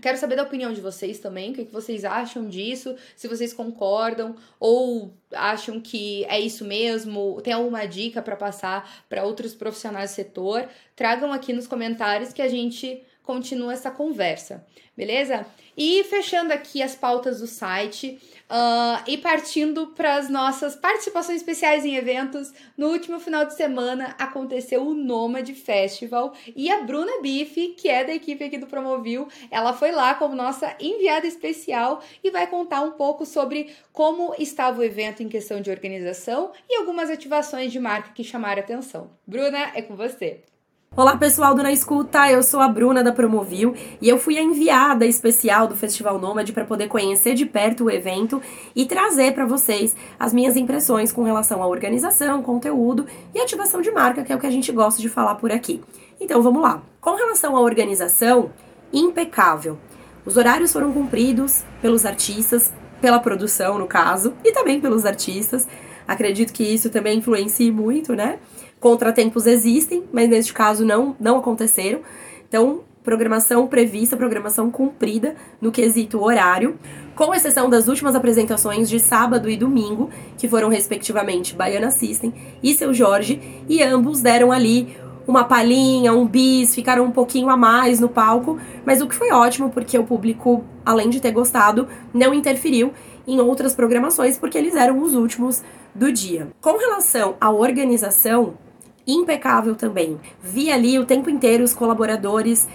Quero 0.00 0.16
saber 0.16 0.36
da 0.36 0.42
opinião 0.42 0.72
de 0.72 0.80
vocês 0.80 1.18
também, 1.18 1.50
o 1.50 1.54
que, 1.54 1.64
vocês 1.64 2.04
acham 2.04 2.48
disso, 2.48 2.96
se 3.14 3.28
vocês 3.28 3.52
concordam 3.52 4.34
ou 4.58 5.12
acham 5.32 5.80
que 5.80 6.24
é 6.24 6.40
isso 6.40 6.64
mesmo, 6.64 7.40
tem 7.42 7.52
alguma 7.52 7.84
dica 7.84 8.22
para 8.22 8.34
passar 8.34 9.04
para 9.08 9.24
outros 9.24 9.54
profissionais 9.54 10.10
do 10.10 10.14
setor, 10.14 10.68
tragam 10.96 11.32
aqui 11.32 11.52
nos 11.52 11.66
comentários 11.66 12.32
que 12.32 12.40
a 12.40 12.48
gente 12.48 13.02
continua 13.22 13.74
essa 13.74 13.90
conversa, 13.90 14.66
beleza? 14.96 15.46
E 15.76 16.02
fechando 16.04 16.52
aqui 16.52 16.82
as 16.82 16.94
pautas 16.94 17.40
do 17.40 17.46
site 17.46 18.20
uh, 18.52 19.02
e 19.06 19.16
partindo 19.16 19.88
para 19.88 20.16
as 20.16 20.28
nossas 20.28 20.76
participações 20.76 21.38
especiais 21.38 21.84
em 21.84 21.96
eventos, 21.96 22.52
no 22.76 22.88
último 22.88 23.18
final 23.18 23.46
de 23.46 23.54
semana 23.54 24.14
aconteceu 24.18 24.86
o 24.86 24.94
Nomad 24.94 25.48
Festival 25.54 26.34
e 26.54 26.70
a 26.70 26.82
Bruna 26.82 27.22
Bife, 27.22 27.68
que 27.68 27.88
é 27.88 28.04
da 28.04 28.12
equipe 28.12 28.44
aqui 28.44 28.58
do 28.58 28.66
Promovil, 28.66 29.26
ela 29.50 29.72
foi 29.72 29.90
lá 29.90 30.14
como 30.14 30.36
nossa 30.36 30.76
enviada 30.78 31.26
especial 31.26 32.02
e 32.22 32.30
vai 32.30 32.46
contar 32.46 32.82
um 32.82 32.92
pouco 32.92 33.24
sobre 33.24 33.74
como 33.92 34.34
estava 34.38 34.80
o 34.80 34.84
evento 34.84 35.22
em 35.22 35.28
questão 35.28 35.60
de 35.60 35.70
organização 35.70 36.52
e 36.68 36.76
algumas 36.76 37.08
ativações 37.08 37.72
de 37.72 37.80
marca 37.80 38.12
que 38.12 38.22
chamaram 38.22 38.60
atenção. 38.60 39.10
Bruna, 39.26 39.72
é 39.74 39.80
com 39.80 39.96
você. 39.96 40.42
Olá 40.94 41.16
pessoal 41.16 41.54
do 41.54 41.62
Na 41.62 41.72
Escuta, 41.72 42.30
eu 42.30 42.42
sou 42.42 42.60
a 42.60 42.68
Bruna 42.68 43.02
da 43.02 43.12
Promovil 43.12 43.74
e 43.98 44.10
eu 44.10 44.18
fui 44.18 44.36
a 44.36 44.42
enviada 44.42 45.06
especial 45.06 45.66
do 45.66 45.74
Festival 45.74 46.18
Nômade 46.18 46.52
para 46.52 46.66
poder 46.66 46.86
conhecer 46.86 47.32
de 47.32 47.46
perto 47.46 47.84
o 47.84 47.90
evento 47.90 48.42
e 48.76 48.84
trazer 48.84 49.32
para 49.32 49.46
vocês 49.46 49.96
as 50.20 50.34
minhas 50.34 50.54
impressões 50.54 51.10
com 51.10 51.22
relação 51.22 51.62
à 51.62 51.66
organização, 51.66 52.42
conteúdo 52.42 53.06
e 53.34 53.40
ativação 53.40 53.80
de 53.80 53.90
marca, 53.90 54.22
que 54.22 54.34
é 54.34 54.36
o 54.36 54.38
que 54.38 54.46
a 54.46 54.50
gente 54.50 54.70
gosta 54.70 55.00
de 55.00 55.08
falar 55.08 55.36
por 55.36 55.50
aqui. 55.50 55.80
Então 56.20 56.42
vamos 56.42 56.60
lá. 56.60 56.82
Com 57.00 57.14
relação 57.14 57.56
à 57.56 57.60
organização, 57.60 58.50
impecável. 58.92 59.78
Os 60.26 60.36
horários 60.36 60.74
foram 60.74 60.92
cumpridos 60.92 61.64
pelos 61.80 62.04
artistas, 62.04 62.70
pela 63.00 63.18
produção 63.18 63.78
no 63.78 63.86
caso, 63.86 64.34
e 64.44 64.52
também 64.52 64.78
pelos 64.78 65.06
artistas. 65.06 65.66
Acredito 66.06 66.52
que 66.52 66.62
isso 66.62 66.90
também 66.90 67.18
influencie 67.18 67.72
muito, 67.72 68.14
né? 68.14 68.38
Contratempos 68.82 69.46
existem, 69.46 70.02
mas 70.12 70.28
neste 70.28 70.52
caso 70.52 70.84
não, 70.84 71.14
não 71.20 71.36
aconteceram. 71.36 72.00
Então, 72.48 72.80
programação 73.04 73.64
prevista, 73.68 74.16
programação 74.16 74.72
cumprida 74.72 75.36
no 75.60 75.70
quesito 75.70 76.20
horário, 76.20 76.76
com 77.14 77.32
exceção 77.32 77.70
das 77.70 77.86
últimas 77.86 78.16
apresentações 78.16 78.90
de 78.90 78.98
sábado 78.98 79.48
e 79.48 79.56
domingo, 79.56 80.10
que 80.36 80.48
foram 80.48 80.68
respectivamente 80.68 81.54
Baiana 81.54 81.92
System 81.92 82.34
e 82.60 82.74
Seu 82.74 82.92
Jorge, 82.92 83.40
e 83.68 83.80
ambos 83.80 84.20
deram 84.20 84.50
ali 84.50 84.96
uma 85.28 85.44
palhinha, 85.44 86.12
um 86.12 86.26
bis, 86.26 86.74
ficaram 86.74 87.04
um 87.04 87.12
pouquinho 87.12 87.50
a 87.50 87.56
mais 87.56 88.00
no 88.00 88.08
palco, 88.08 88.58
mas 88.84 89.00
o 89.00 89.06
que 89.06 89.14
foi 89.14 89.30
ótimo 89.30 89.70
porque 89.70 89.96
o 89.96 90.02
público, 90.02 90.64
além 90.84 91.08
de 91.08 91.20
ter 91.20 91.30
gostado, 91.30 91.86
não 92.12 92.34
interferiu 92.34 92.92
em 93.28 93.38
outras 93.38 93.76
programações 93.76 94.36
porque 94.36 94.58
eles 94.58 94.74
eram 94.74 95.00
os 95.00 95.14
últimos 95.14 95.62
do 95.94 96.10
dia. 96.10 96.48
Com 96.60 96.76
relação 96.76 97.36
à 97.40 97.50
organização, 97.50 98.54
impecável 99.06 99.74
também. 99.74 100.18
Vi 100.42 100.70
ali 100.70 100.98
o 100.98 101.04
tempo 101.04 101.28
inteiro 101.28 101.64
os 101.64 101.74
colaboradores 101.74 102.68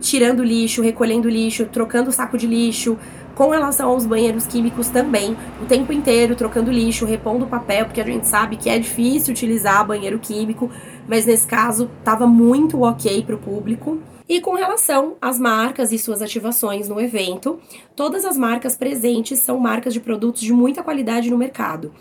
tirando 0.00 0.44
lixo, 0.44 0.82
recolhendo 0.82 1.28
lixo, 1.28 1.66
trocando 1.66 2.12
saco 2.12 2.36
de 2.36 2.46
lixo. 2.46 2.98
Com 3.34 3.48
relação 3.48 3.90
aos 3.90 4.06
banheiros 4.06 4.46
químicos 4.46 4.88
também, 4.88 5.36
o 5.60 5.66
tempo 5.66 5.92
inteiro 5.92 6.36
trocando 6.36 6.70
lixo, 6.70 7.04
repondo 7.04 7.46
papel, 7.46 7.86
porque 7.86 8.00
a 8.00 8.04
gente 8.04 8.28
sabe 8.28 8.56
que 8.56 8.70
é 8.70 8.78
difícil 8.78 9.32
utilizar 9.32 9.84
banheiro 9.84 10.20
químico, 10.20 10.70
mas 11.08 11.26
nesse 11.26 11.46
caso 11.46 11.90
estava 11.98 12.28
muito 12.28 12.82
ok 12.82 13.24
para 13.24 13.34
o 13.34 13.38
público. 13.38 13.98
E 14.28 14.40
com 14.40 14.54
relação 14.54 15.16
às 15.20 15.38
marcas 15.38 15.90
e 15.90 15.98
suas 15.98 16.22
ativações 16.22 16.88
no 16.88 17.00
evento, 17.00 17.58
todas 17.96 18.24
as 18.24 18.38
marcas 18.38 18.76
presentes 18.76 19.40
são 19.40 19.58
marcas 19.58 19.92
de 19.92 20.00
produtos 20.00 20.40
de 20.40 20.52
muita 20.52 20.82
qualidade 20.82 21.28
no 21.28 21.36
mercado. 21.36 21.92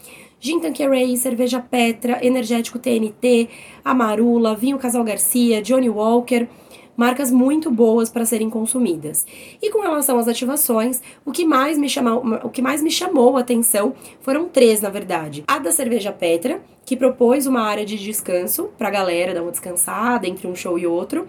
Gin 0.43 0.59
Tanqueray, 0.59 1.15
Cerveja 1.15 1.61
Petra, 1.61 2.19
Energético 2.21 2.77
TNT, 2.77 3.47
Amarula, 3.81 4.53
Vinho 4.53 4.77
Casal 4.77 5.01
Garcia, 5.01 5.61
Johnny 5.61 5.89
Walker, 5.89 6.49
marcas 6.97 7.31
muito 7.31 7.71
boas 7.71 8.09
para 8.09 8.25
serem 8.25 8.49
consumidas. 8.49 9.25
E 9.61 9.71
com 9.71 9.79
relação 9.79 10.19
às 10.19 10.27
ativações, 10.27 11.01
o 11.25 11.31
que 11.31 11.45
mais 11.45 11.77
me 11.77 11.87
chamou, 11.87 12.21
o 12.43 12.49
que 12.49 12.61
mais 12.61 12.83
me 12.83 12.91
chamou 12.91 13.37
a 13.37 13.39
atenção 13.39 13.93
foram 14.19 14.49
três, 14.49 14.81
na 14.81 14.89
verdade. 14.89 15.45
A 15.47 15.59
da 15.59 15.71
Cerveja 15.71 16.11
Petra, 16.11 16.61
que 16.85 16.97
propôs 16.97 17.47
uma 17.47 17.61
área 17.61 17.85
de 17.85 17.97
descanso 17.97 18.69
para 18.77 18.89
a 18.89 18.91
galera 18.91 19.33
dar 19.33 19.43
uma 19.43 19.51
descansada 19.51 20.27
entre 20.27 20.45
um 20.45 20.55
show 20.55 20.77
e 20.77 20.85
outro. 20.85 21.25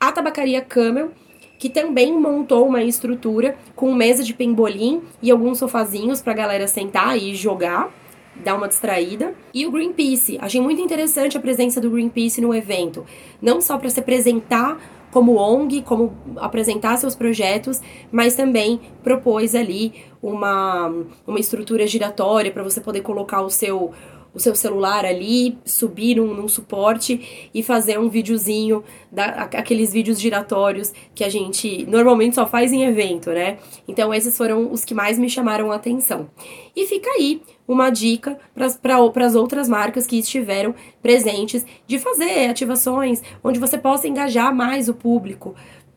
A 0.00 0.10
Tabacaria 0.10 0.60
Camel, 0.60 1.12
que 1.56 1.68
também 1.68 2.12
montou 2.18 2.66
uma 2.66 2.82
estrutura 2.82 3.56
com 3.76 3.94
mesa 3.94 4.24
de 4.24 4.34
pembolim 4.34 5.02
e 5.22 5.30
alguns 5.30 5.58
sofazinhos 5.58 6.20
para 6.20 6.32
a 6.32 6.36
galera 6.36 6.66
sentar 6.66 7.16
e 7.16 7.32
jogar 7.32 7.99
dar 8.40 8.56
uma 8.56 8.68
distraída. 8.68 9.34
E 9.52 9.66
o 9.66 9.70
Greenpeace, 9.70 10.38
achei 10.40 10.60
muito 10.60 10.80
interessante 10.80 11.36
a 11.36 11.40
presença 11.40 11.80
do 11.80 11.90
Greenpeace 11.90 12.40
no 12.40 12.54
evento, 12.54 13.04
não 13.40 13.60
só 13.60 13.78
para 13.78 13.88
se 13.90 14.00
apresentar 14.00 14.78
como 15.10 15.36
ONG, 15.36 15.82
como 15.82 16.16
apresentar 16.36 16.96
seus 16.96 17.14
projetos, 17.14 17.80
mas 18.12 18.36
também 18.36 18.80
propôs 19.02 19.54
ali 19.54 19.92
uma, 20.22 20.92
uma 21.26 21.40
estrutura 21.40 21.86
giratória 21.86 22.50
para 22.50 22.62
você 22.62 22.80
poder 22.80 23.00
colocar 23.00 23.40
o 23.42 23.50
seu 23.50 23.92
o 24.32 24.38
seu 24.38 24.54
celular 24.54 25.04
ali, 25.04 25.58
subir 25.64 26.16
num, 26.16 26.34
num 26.34 26.48
suporte 26.48 27.50
e 27.52 27.62
fazer 27.62 27.98
um 27.98 28.08
videozinho, 28.08 28.84
da, 29.10 29.24
aqueles 29.24 29.92
vídeos 29.92 30.20
giratórios 30.20 30.92
que 31.14 31.24
a 31.24 31.28
gente 31.28 31.84
normalmente 31.86 32.36
só 32.36 32.46
faz 32.46 32.72
em 32.72 32.84
evento, 32.84 33.30
né? 33.30 33.58
Então, 33.88 34.14
esses 34.14 34.36
foram 34.36 34.70
os 34.70 34.84
que 34.84 34.94
mais 34.94 35.18
me 35.18 35.28
chamaram 35.28 35.72
a 35.72 35.76
atenção. 35.76 36.30
E 36.76 36.86
fica 36.86 37.10
aí 37.10 37.42
uma 37.70 37.88
dica 37.88 38.36
para 38.82 39.24
as 39.24 39.34
outras 39.36 39.68
marcas 39.68 40.04
que 40.04 40.18
estiveram 40.18 40.74
presentes 41.00 41.64
de 41.86 42.00
fazer 42.00 42.50
ativações 42.50 43.22
onde 43.44 43.60
você 43.60 43.78
possa 43.78 44.08
engajar 44.08 44.52
mais 44.52 44.88
o 44.88 44.94
público. 44.94 45.54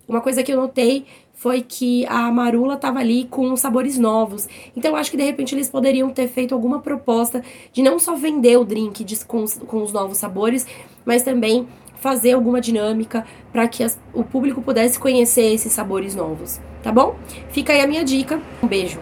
Uma 0.08 0.22
coisa 0.22 0.44
que 0.44 0.54
eu 0.54 0.58
notei 0.58 1.06
foi 1.34 1.62
que 1.62 2.06
a 2.06 2.32
Marula 2.32 2.76
estava 2.76 3.00
ali 3.00 3.26
com 3.26 3.56
sabores 3.56 3.98
novos. 3.98 4.48
Então 4.78 4.92
eu 4.92 4.98
acho 4.98 5.10
que 5.10 5.18
de 5.18 5.24
repente 5.24 5.56
eles 5.56 5.68
poderiam 5.68 6.12
ter 6.12 6.28
feito 6.28 6.54
alguma 6.54 6.80
proposta 6.80 7.44
de 7.72 7.82
não 7.82 7.98
só 7.98 8.16
vender 8.16 8.58
o 8.58 8.64
drink 8.64 9.04
de, 9.04 9.26
com, 9.26 9.44
com 9.66 9.82
os 9.82 9.92
novos 9.92 10.20
sabores, 10.20 10.68
mas 11.04 11.24
também 11.24 11.68
fazer 11.96 12.34
alguma 12.34 12.62
dinâmica 12.62 13.26
para 13.52 13.68
que 13.68 13.84
as, 13.84 14.00
o 14.14 14.24
público 14.24 14.62
pudesse 14.62 15.00
conhecer 15.00 15.54
esses 15.54 15.74
sabores 15.74 16.14
novos, 16.14 16.60
tá 16.84 16.92
bom? 16.92 17.16
Fica 17.50 17.74
aí 17.74 17.82
a 17.82 17.88
minha 17.88 18.04
dica. 18.04 18.40
Um 18.62 18.68
beijo. 18.68 19.00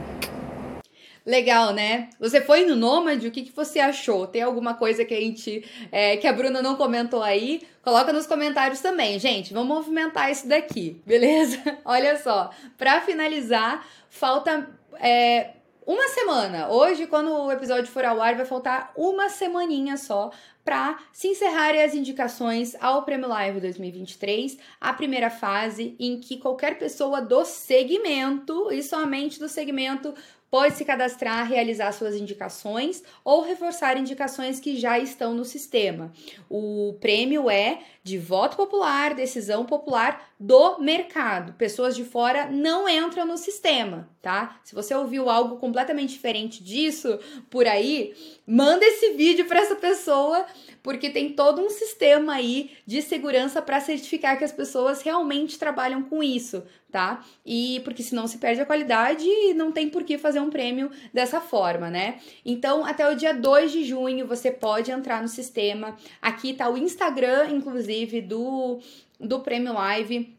Legal, 1.25 1.71
né? 1.71 2.09
Você 2.19 2.41
foi 2.41 2.65
no 2.65 2.75
Nômade, 2.75 3.27
o 3.27 3.31
que, 3.31 3.43
que 3.43 3.51
você 3.51 3.79
achou? 3.79 4.25
Tem 4.25 4.41
alguma 4.41 4.73
coisa 4.73 5.05
que 5.05 5.13
a 5.13 5.19
gente. 5.19 5.63
É, 5.91 6.17
que 6.17 6.25
a 6.25 6.33
Bruna 6.33 6.61
não 6.61 6.75
comentou 6.75 7.21
aí? 7.21 7.61
Coloca 7.83 8.11
nos 8.11 8.25
comentários 8.25 8.79
também, 8.79 9.19
gente. 9.19 9.53
Vamos 9.53 9.69
movimentar 9.69 10.31
isso 10.31 10.47
daqui, 10.47 10.99
beleza? 11.05 11.59
Olha 11.85 12.17
só, 12.17 12.49
para 12.77 13.01
finalizar, 13.01 13.85
falta. 14.09 14.67
É, 14.99 15.51
uma 15.85 16.07
semana. 16.09 16.69
Hoje, 16.69 17.07
quando 17.07 17.31
o 17.31 17.51
episódio 17.51 17.91
for 17.91 18.05
ao 18.05 18.21
ar, 18.21 18.35
vai 18.35 18.45
faltar 18.45 18.91
uma 18.95 19.29
semaninha 19.29 19.97
só 19.97 20.31
para 20.63 20.99
se 21.11 21.27
encerrarem 21.27 21.81
as 21.81 21.95
indicações 21.95 22.75
ao 22.79 23.03
Prêmio 23.03 23.27
Live 23.27 23.59
2023, 23.59 24.57
a 24.79 24.93
primeira 24.93 25.29
fase 25.29 25.95
em 25.99 26.19
que 26.19 26.37
qualquer 26.37 26.77
pessoa 26.77 27.19
do 27.19 27.43
segmento 27.43 28.71
e 28.71 28.83
somente 28.83 29.39
do 29.39 29.49
segmento 29.49 30.13
pode 30.51 30.75
se 30.75 30.83
cadastrar, 30.83 31.47
realizar 31.47 31.93
suas 31.93 32.13
indicações 32.13 33.01
ou 33.23 33.41
reforçar 33.41 33.97
indicações 33.97 34.59
que 34.59 34.75
já 34.75 34.99
estão 34.99 35.33
no 35.33 35.45
sistema. 35.45 36.11
O 36.49 36.97
prêmio 36.99 37.49
é 37.49 37.79
de 38.03 38.17
voto 38.17 38.57
popular, 38.57 39.13
decisão 39.13 39.63
popular 39.63 40.27
do 40.39 40.79
mercado. 40.79 41.53
Pessoas 41.53 41.95
de 41.95 42.03
fora 42.03 42.49
não 42.49 42.89
entram 42.89 43.27
no 43.27 43.37
sistema, 43.37 44.09
tá? 44.21 44.59
Se 44.63 44.73
você 44.73 44.95
ouviu 44.95 45.29
algo 45.29 45.57
completamente 45.57 46.13
diferente 46.13 46.63
disso 46.63 47.19
por 47.47 47.67
aí, 47.67 48.15
manda 48.47 48.83
esse 48.83 49.11
vídeo 49.11 49.45
para 49.45 49.59
essa 49.59 49.75
pessoa, 49.75 50.47
porque 50.81 51.11
tem 51.11 51.33
todo 51.33 51.61
um 51.61 51.69
sistema 51.69 52.33
aí 52.33 52.71
de 52.87 53.03
segurança 53.03 53.61
para 53.61 53.79
certificar 53.79 54.35
que 54.35 54.43
as 54.43 54.51
pessoas 54.51 55.03
realmente 55.03 55.59
trabalham 55.59 56.01
com 56.01 56.23
isso, 56.23 56.63
tá? 56.91 57.23
E 57.45 57.81
porque 57.83 58.01
senão 58.01 58.25
se 58.25 58.39
perde 58.39 58.61
a 58.61 58.65
qualidade 58.65 59.27
e 59.27 59.53
não 59.53 59.71
tem 59.71 59.89
por 59.89 60.03
que 60.03 60.17
fazer 60.17 60.39
um 60.39 60.49
prêmio 60.49 60.89
dessa 61.13 61.39
forma, 61.39 61.91
né? 61.91 62.19
Então, 62.43 62.83
até 62.83 63.07
o 63.07 63.15
dia 63.15 63.31
2 63.31 63.71
de 63.71 63.83
junho 63.83 64.25
você 64.25 64.49
pode 64.49 64.89
entrar 64.89 65.21
no 65.21 65.27
sistema. 65.27 65.95
Aqui 66.19 66.51
tá 66.53 66.67
o 66.67 66.77
Instagram, 66.77 67.51
inclusive 67.51 67.90
inclusive, 67.91 68.21
do, 68.21 68.79
do 69.19 69.39
Prêmio 69.41 69.73
Live. 69.73 70.37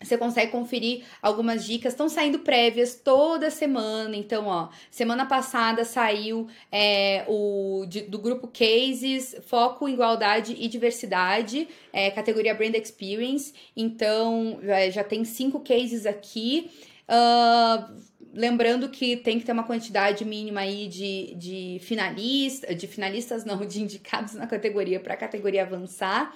Você 0.00 0.18
consegue 0.18 0.50
conferir 0.50 1.04
algumas 1.20 1.64
dicas. 1.64 1.92
Estão 1.92 2.08
saindo 2.08 2.40
prévias 2.40 2.96
toda 2.96 3.50
semana. 3.50 4.16
Então, 4.16 4.46
ó, 4.46 4.68
semana 4.90 5.26
passada 5.26 5.84
saiu 5.84 6.48
é, 6.72 7.24
o 7.28 7.84
de, 7.86 8.02
do 8.02 8.18
grupo 8.18 8.48
Cases, 8.48 9.36
Foco, 9.46 9.88
Igualdade 9.88 10.56
e 10.58 10.66
Diversidade, 10.66 11.68
é, 11.92 12.10
categoria 12.10 12.52
Brand 12.52 12.74
Experience. 12.74 13.54
Então, 13.76 14.58
é, 14.64 14.90
já 14.90 15.04
tem 15.04 15.24
cinco 15.24 15.60
cases 15.60 16.04
aqui. 16.04 16.68
Uh, 17.08 17.94
lembrando 18.34 18.88
que 18.88 19.16
tem 19.16 19.38
que 19.38 19.44
ter 19.44 19.52
uma 19.52 19.64
quantidade 19.64 20.24
mínima 20.24 20.60
aí 20.60 20.88
de, 20.88 21.34
de 21.34 21.78
finalistas, 21.82 22.76
de 22.76 22.86
finalistas 22.86 23.44
não, 23.44 23.58
de 23.66 23.82
indicados 23.82 24.34
na 24.34 24.46
categoria 24.46 24.98
para 24.98 25.14
a 25.14 25.16
categoria 25.16 25.62
avançar. 25.62 26.34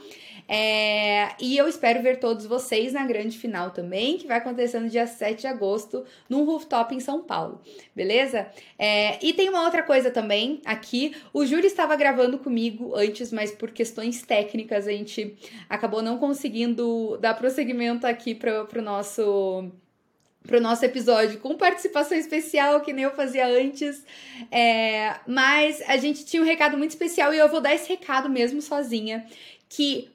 É, 0.49 1.31
e 1.41 1.57
eu 1.57 1.67
espero 1.67 2.01
ver 2.03 2.21
todos 2.21 2.47
vocês 2.47 2.93
na 2.93 3.05
grande 3.05 3.37
final 3.37 3.71
também, 3.71 4.17
que 4.17 4.29
vai 4.29 4.39
acontecer 4.39 4.79
no 4.79 4.89
dia 4.89 5.07
7 5.07 5.41
de 5.41 5.47
agosto, 5.47 6.05
num 6.29 6.45
rooftop 6.45 6.95
em 6.95 7.01
São 7.01 7.23
Paulo, 7.23 7.61
beleza? 7.95 8.47
É, 8.79 9.19
e 9.25 9.33
tem 9.33 9.49
uma 9.49 9.65
outra 9.65 9.83
coisa 9.83 10.09
também 10.09 10.61
aqui, 10.65 11.17
o 11.33 11.45
Júlio 11.45 11.67
estava 11.67 11.97
gravando 11.97 12.39
comigo 12.39 12.95
antes, 12.95 13.33
mas 13.33 13.51
por 13.51 13.73
questões 13.73 14.23
técnicas 14.23 14.87
a 14.87 14.93
gente 14.93 15.37
acabou 15.69 16.01
não 16.01 16.17
conseguindo 16.19 17.19
dar 17.21 17.35
prosseguimento 17.35 18.07
aqui 18.07 18.33
para 18.33 18.79
o 18.79 18.83
nosso 18.83 19.73
para 20.47 20.59
o 20.59 20.61
nosso 20.61 20.85
episódio 20.85 21.41
com 21.41 21.57
participação 21.57 22.17
especial, 22.17 22.81
que 22.81 22.93
nem 22.93 23.05
eu 23.05 23.11
fazia 23.11 23.47
antes. 23.47 24.05
É, 24.51 25.17
mas 25.27 25.83
a 25.89 25.97
gente 25.97 26.25
tinha 26.25 26.43
um 26.43 26.47
recado 26.47 26.79
muito 26.79 26.91
especial 26.91 27.35
e 27.35 27.39
eu 27.39 27.49
vou 27.49 27.61
dar 27.61 27.75
esse 27.75 27.89
recado 27.89 28.29
mesmo 28.29 28.63
sozinha. 28.63 29.27
Que 29.69 30.09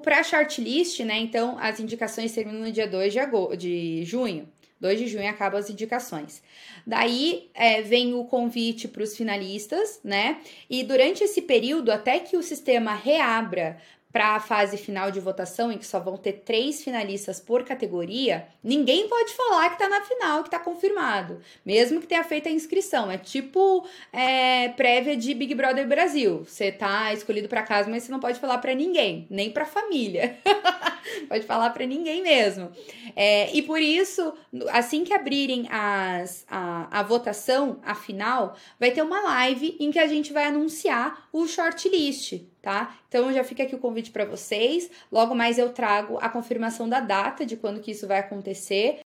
para 0.00 0.18
a 0.18 0.22
shortlist, 0.22 1.00
né? 1.00 1.18
Então, 1.18 1.58
as 1.58 1.78
indicações 1.78 2.32
terminam 2.32 2.60
no 2.60 2.72
dia 2.72 2.86
2 2.86 3.12
de, 3.12 3.20
de 3.56 4.04
junho. 4.04 4.48
2 4.80 4.98
de 4.98 5.06
junho 5.06 5.28
acabam 5.28 5.60
as 5.60 5.70
indicações. 5.70 6.42
Daí 6.84 7.48
é, 7.54 7.82
vem 7.82 8.14
o 8.14 8.24
convite 8.24 8.88
para 8.88 9.02
os 9.02 9.16
finalistas, 9.16 10.00
né? 10.02 10.40
E 10.68 10.82
durante 10.82 11.22
esse 11.22 11.42
período, 11.42 11.92
até 11.92 12.18
que 12.18 12.36
o 12.36 12.42
sistema 12.42 12.94
reabra 12.94 13.78
para 14.12 14.36
a 14.36 14.40
fase 14.40 14.76
final 14.76 15.10
de 15.10 15.18
votação, 15.18 15.72
em 15.72 15.78
que 15.78 15.86
só 15.86 15.98
vão 15.98 16.18
ter 16.18 16.42
três 16.44 16.84
finalistas 16.84 17.40
por 17.40 17.64
categoria, 17.64 18.46
ninguém 18.62 19.08
pode 19.08 19.32
falar 19.32 19.70
que 19.70 19.82
está 19.82 19.88
na 19.88 20.02
final, 20.02 20.42
que 20.42 20.48
está 20.48 20.58
confirmado, 20.58 21.40
mesmo 21.64 22.00
que 22.00 22.06
tenha 22.06 22.22
feito 22.22 22.48
a 22.48 22.52
inscrição. 22.52 23.10
É 23.10 23.16
tipo 23.16 23.86
é, 24.12 24.68
prévia 24.70 25.16
de 25.16 25.32
Big 25.32 25.54
Brother 25.54 25.88
Brasil. 25.88 26.44
Você 26.44 26.70
tá 26.70 27.12
escolhido 27.14 27.48
para 27.48 27.62
casa, 27.62 27.88
mas 27.88 28.02
você 28.02 28.12
não 28.12 28.20
pode 28.20 28.38
falar 28.38 28.58
para 28.58 28.74
ninguém, 28.74 29.26
nem 29.30 29.50
para 29.50 29.64
família. 29.64 30.36
pode 31.28 31.46
falar 31.46 31.70
para 31.70 31.86
ninguém 31.86 32.22
mesmo. 32.22 32.70
É, 33.16 33.54
e 33.56 33.62
por 33.62 33.80
isso, 33.80 34.34
assim 34.70 35.04
que 35.04 35.14
abrirem 35.14 35.66
as, 35.70 36.44
a, 36.50 37.00
a 37.00 37.02
votação, 37.02 37.80
a 37.82 37.94
final, 37.94 38.56
vai 38.78 38.90
ter 38.90 39.02
uma 39.02 39.20
live 39.22 39.76
em 39.80 39.90
que 39.90 39.98
a 39.98 40.06
gente 40.06 40.32
vai 40.34 40.44
anunciar 40.44 41.28
o 41.32 41.46
shortlist 41.46 42.51
tá? 42.62 42.96
Então 43.08 43.32
já 43.32 43.42
fica 43.42 43.64
aqui 43.64 43.74
o 43.74 43.78
convite 43.78 44.12
para 44.12 44.24
vocês. 44.24 44.88
Logo 45.10 45.34
mais 45.34 45.58
eu 45.58 45.70
trago 45.70 46.16
a 46.22 46.28
confirmação 46.28 46.88
da 46.88 47.00
data 47.00 47.44
de 47.44 47.56
quando 47.56 47.80
que 47.80 47.90
isso 47.90 48.06
vai 48.06 48.20
acontecer. 48.20 49.00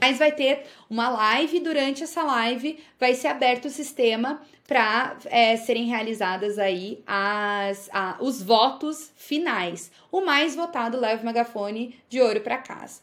Mas 0.00 0.18
vai 0.18 0.32
ter 0.32 0.66
uma 0.90 1.08
live, 1.08 1.60
durante 1.60 2.02
essa 2.02 2.22
live 2.22 2.78
vai 3.00 3.14
ser 3.14 3.28
aberto 3.28 3.66
o 3.66 3.70
sistema 3.70 4.42
para 4.66 5.16
é, 5.26 5.56
serem 5.56 5.86
realizadas 5.86 6.58
aí 6.58 7.02
as, 7.06 7.88
a, 7.90 8.18
os 8.20 8.42
votos 8.42 9.10
finais. 9.16 9.90
O 10.12 10.20
mais 10.20 10.54
votado 10.54 10.98
leva 11.00 11.22
o 11.22 11.24
megafone 11.24 11.98
de 12.08 12.20
ouro 12.20 12.42
para 12.42 12.58
casa. 12.58 13.00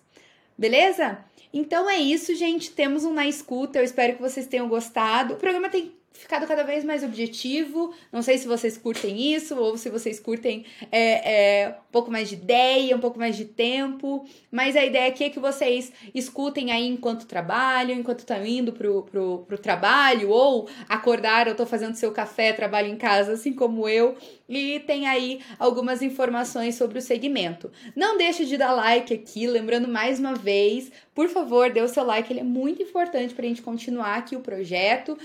Beleza? 0.55 1.25
Então 1.53 1.89
é 1.89 1.97
isso, 1.97 2.33
gente. 2.35 2.71
Temos 2.71 3.03
um 3.03 3.13
na 3.13 3.27
escuta. 3.27 3.79
Eu 3.79 3.83
espero 3.83 4.15
que 4.15 4.21
vocês 4.21 4.47
tenham 4.47 4.67
gostado. 4.67 5.33
O 5.33 5.37
programa 5.37 5.69
tem 5.69 5.91
ficado 6.21 6.47
cada 6.47 6.63
vez 6.63 6.83
mais 6.83 7.03
objetivo. 7.03 7.93
Não 8.11 8.21
sei 8.21 8.37
se 8.37 8.47
vocês 8.47 8.77
curtem 8.77 9.33
isso 9.33 9.57
ou 9.57 9.77
se 9.77 9.89
vocês 9.89 10.19
curtem 10.19 10.65
é, 10.91 11.63
é, 11.63 11.69
um 11.69 11.91
pouco 11.91 12.11
mais 12.11 12.29
de 12.29 12.35
ideia, 12.35 12.95
um 12.95 12.99
pouco 12.99 13.17
mais 13.17 13.35
de 13.35 13.45
tempo. 13.45 14.25
Mas 14.51 14.75
a 14.75 14.85
ideia 14.85 15.07
aqui 15.07 15.23
é 15.23 15.29
que 15.29 15.39
vocês 15.39 15.91
escutem 16.13 16.71
aí 16.71 16.87
enquanto 16.87 17.25
trabalham, 17.25 17.97
enquanto 17.97 18.19
estão 18.19 18.45
indo 18.45 18.71
pro, 18.71 19.03
pro, 19.03 19.39
pro 19.47 19.57
trabalho, 19.57 20.29
ou 20.29 20.69
acordaram, 20.87 21.55
tô 21.55 21.65
fazendo 21.65 21.95
seu 21.95 22.11
café, 22.11 22.53
trabalho 22.53 22.87
em 22.87 22.97
casa, 22.97 23.33
assim 23.33 23.53
como 23.53 23.89
eu. 23.89 24.15
E 24.47 24.79
tem 24.81 25.07
aí 25.07 25.39
algumas 25.57 26.01
informações 26.01 26.75
sobre 26.75 26.99
o 26.99 27.01
segmento. 27.01 27.71
Não 27.95 28.17
deixe 28.17 28.45
de 28.45 28.57
dar 28.57 28.73
like 28.73 29.13
aqui, 29.13 29.47
lembrando 29.47 29.87
mais 29.87 30.19
uma 30.19 30.35
vez, 30.35 30.91
por 31.13 31.27
favor, 31.27 31.69
dê 31.69 31.81
o 31.81 31.87
seu 31.87 32.05
like, 32.05 32.31
ele 32.31 32.39
é 32.39 32.43
muito 32.43 32.81
importante 32.81 33.33
para 33.33 33.45
a 33.45 33.47
gente 33.47 33.61
continuar 33.61 34.15
aqui 34.15 34.35
o 34.35 34.39
projeto, 34.39 35.17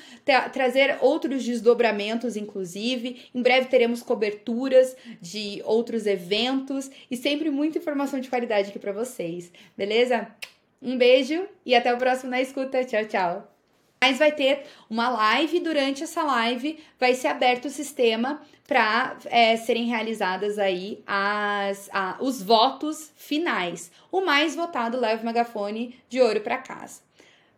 trazer 0.53 0.99
outros 1.01 1.45
desdobramentos, 1.45 2.37
inclusive. 2.37 3.29
Em 3.33 3.41
breve 3.41 3.69
teremos 3.69 4.03
coberturas 4.03 4.97
de 5.21 5.63
outros 5.65 6.07
eventos 6.07 6.91
e 7.11 7.17
sempre 7.17 7.51
muita 7.51 7.79
informação 7.79 8.19
de 8.19 8.29
qualidade 8.29 8.71
aqui 8.71 8.79
para 8.79 8.93
vocês, 8.93 9.53
beleza? 9.77 10.29
Um 10.83 10.99
beijo 10.99 11.47
e 11.65 11.75
até 11.75 11.95
o 11.95 11.99
próximo 11.99 12.31
na 12.31 12.41
escuta. 12.41 12.85
Tchau, 12.85 13.05
tchau. 13.07 13.53
Mas 14.03 14.19
vai 14.19 14.31
ter 14.31 14.65
uma 14.91 15.09
live, 15.09 15.61
durante 15.61 16.03
essa 16.03 16.23
live 16.23 16.79
vai 16.99 17.15
ser 17.15 17.29
aberto 17.29 17.65
o 17.65 17.71
sistema 17.71 18.43
para 18.67 19.17
é, 19.27 19.57
serem 19.57 19.87
realizadas 19.87 20.59
aí 20.59 21.03
as, 21.07 21.89
a, 21.93 22.17
os 22.21 22.43
votos 22.43 23.13
finais. 23.17 23.91
O 24.11 24.21
mais 24.21 24.57
votado 24.57 24.99
leva 24.99 25.23
o 25.23 25.25
megafone 25.25 25.99
de 26.09 26.21
ouro 26.21 26.41
para 26.41 26.59
casa. 26.59 27.01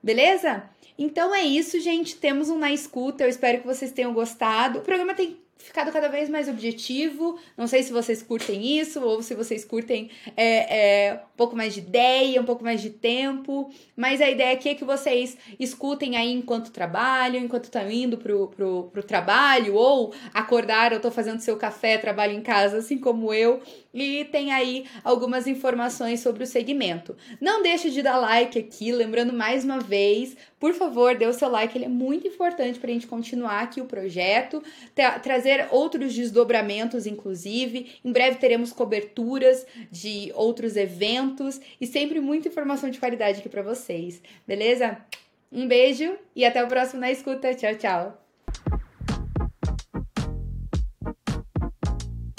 Beleza? 0.03 0.69
Então 0.99 1.35
é 1.35 1.43
isso, 1.43 1.81
gente. 1.81 2.17
Temos 2.17 2.51
um 2.51 2.59
na 2.59 2.73
escuta. 2.73 3.25
Eu 3.25 3.29
espero 3.29 3.61
que 3.61 3.67
vocês 3.67 3.93
tenham 3.93 4.13
gostado. 4.13 4.81
O 4.81 4.83
programa 4.83 5.15
tem 5.15 5.39
ficado 5.59 5.93
cada 5.93 6.09
vez 6.09 6.29
mais 6.29 6.49
objetivo. 6.49 7.39
Não 7.57 7.67
sei 7.67 7.83
se 7.83 7.93
vocês 7.93 8.23
curtem 8.23 8.79
isso 8.79 9.01
ou 9.01 9.23
se 9.23 9.35
vocês 9.35 9.65
curtem 9.65 10.11
é, 10.37 11.09
é, 11.09 11.15
um 11.15 11.37
pouco 11.37 11.57
mais 11.57 11.75
de 11.75 11.81
ideia, 11.81 12.41
um 12.41 12.45
pouco 12.45 12.65
mais 12.65 12.81
de 12.81 12.91
tempo. 12.91 13.71
Mas 13.97 14.21
a 14.21 14.31
ideia 14.31 14.53
aqui 14.53 14.71
é 14.71 14.75
que 14.75 14.85
vocês 14.85 15.37
escutem 15.59 16.17
aí 16.17 16.33
enquanto 16.33 16.71
trabalham, 16.71 17.43
enquanto 17.43 17.65
estão 17.65 17.91
indo 17.91 18.17
pro, 18.17 18.49
pro, 18.49 18.85
pro 18.93 19.03
trabalho, 19.03 19.75
ou 19.75 20.15
acordaram, 20.33 20.97
eu 20.97 21.03
tô 21.03 21.11
fazendo 21.11 21.41
seu 21.41 21.57
café, 21.57 21.99
trabalho 21.99 22.33
em 22.33 22.41
casa, 22.41 22.79
assim 22.79 22.99
como 22.99 23.35
eu. 23.35 23.61
E 23.93 24.27
tem 24.27 24.53
aí 24.53 24.85
algumas 25.03 25.47
informações 25.47 26.21
sobre 26.21 26.45
o 26.45 26.47
segmento. 26.47 27.17
Não 27.41 27.63
deixe 27.63 27.91
de 27.91 28.01
dar 28.03 28.19
like 28.19 28.59
aqui, 28.59 28.93
lembrando 28.93 29.33
mais 29.33 29.65
uma 29.65 29.81
vez, 29.81 30.37
por 30.59 30.75
favor, 30.75 31.15
dê 31.17 31.27
o 31.27 31.33
seu 31.33 31.49
like, 31.49 31.77
ele 31.77 31.85
é 31.85 31.89
muito 31.89 32.27
importante 32.27 32.79
para 32.79 32.91
a 32.91 32.93
gente 32.93 33.07
continuar 33.07 33.61
aqui 33.61 33.81
o 33.81 33.87
projeto, 33.87 34.63
trazer 35.23 35.69
outros 35.71 36.15
desdobramentos, 36.15 37.07
inclusive. 37.07 37.93
Em 38.05 38.13
breve 38.13 38.39
teremos 38.39 38.73
coberturas 38.73 39.67
de 39.91 40.33
outros 40.35 40.77
eventos 40.77 41.61
e 41.81 41.87
sempre 41.87 42.21
muita 42.21 42.49
informação 42.49 42.91
de 42.91 42.99
qualidade 42.99 43.39
aqui 43.41 43.49
para 43.49 43.63
vocês, 43.63 44.21
beleza? 44.47 44.99
Um 45.51 45.67
beijo 45.67 46.17
e 46.35 46.45
até 46.45 46.63
o 46.63 46.69
próximo 46.69 47.01
na 47.01 47.11
escuta. 47.11 47.55
Tchau, 47.55 47.75
tchau. 47.77 48.28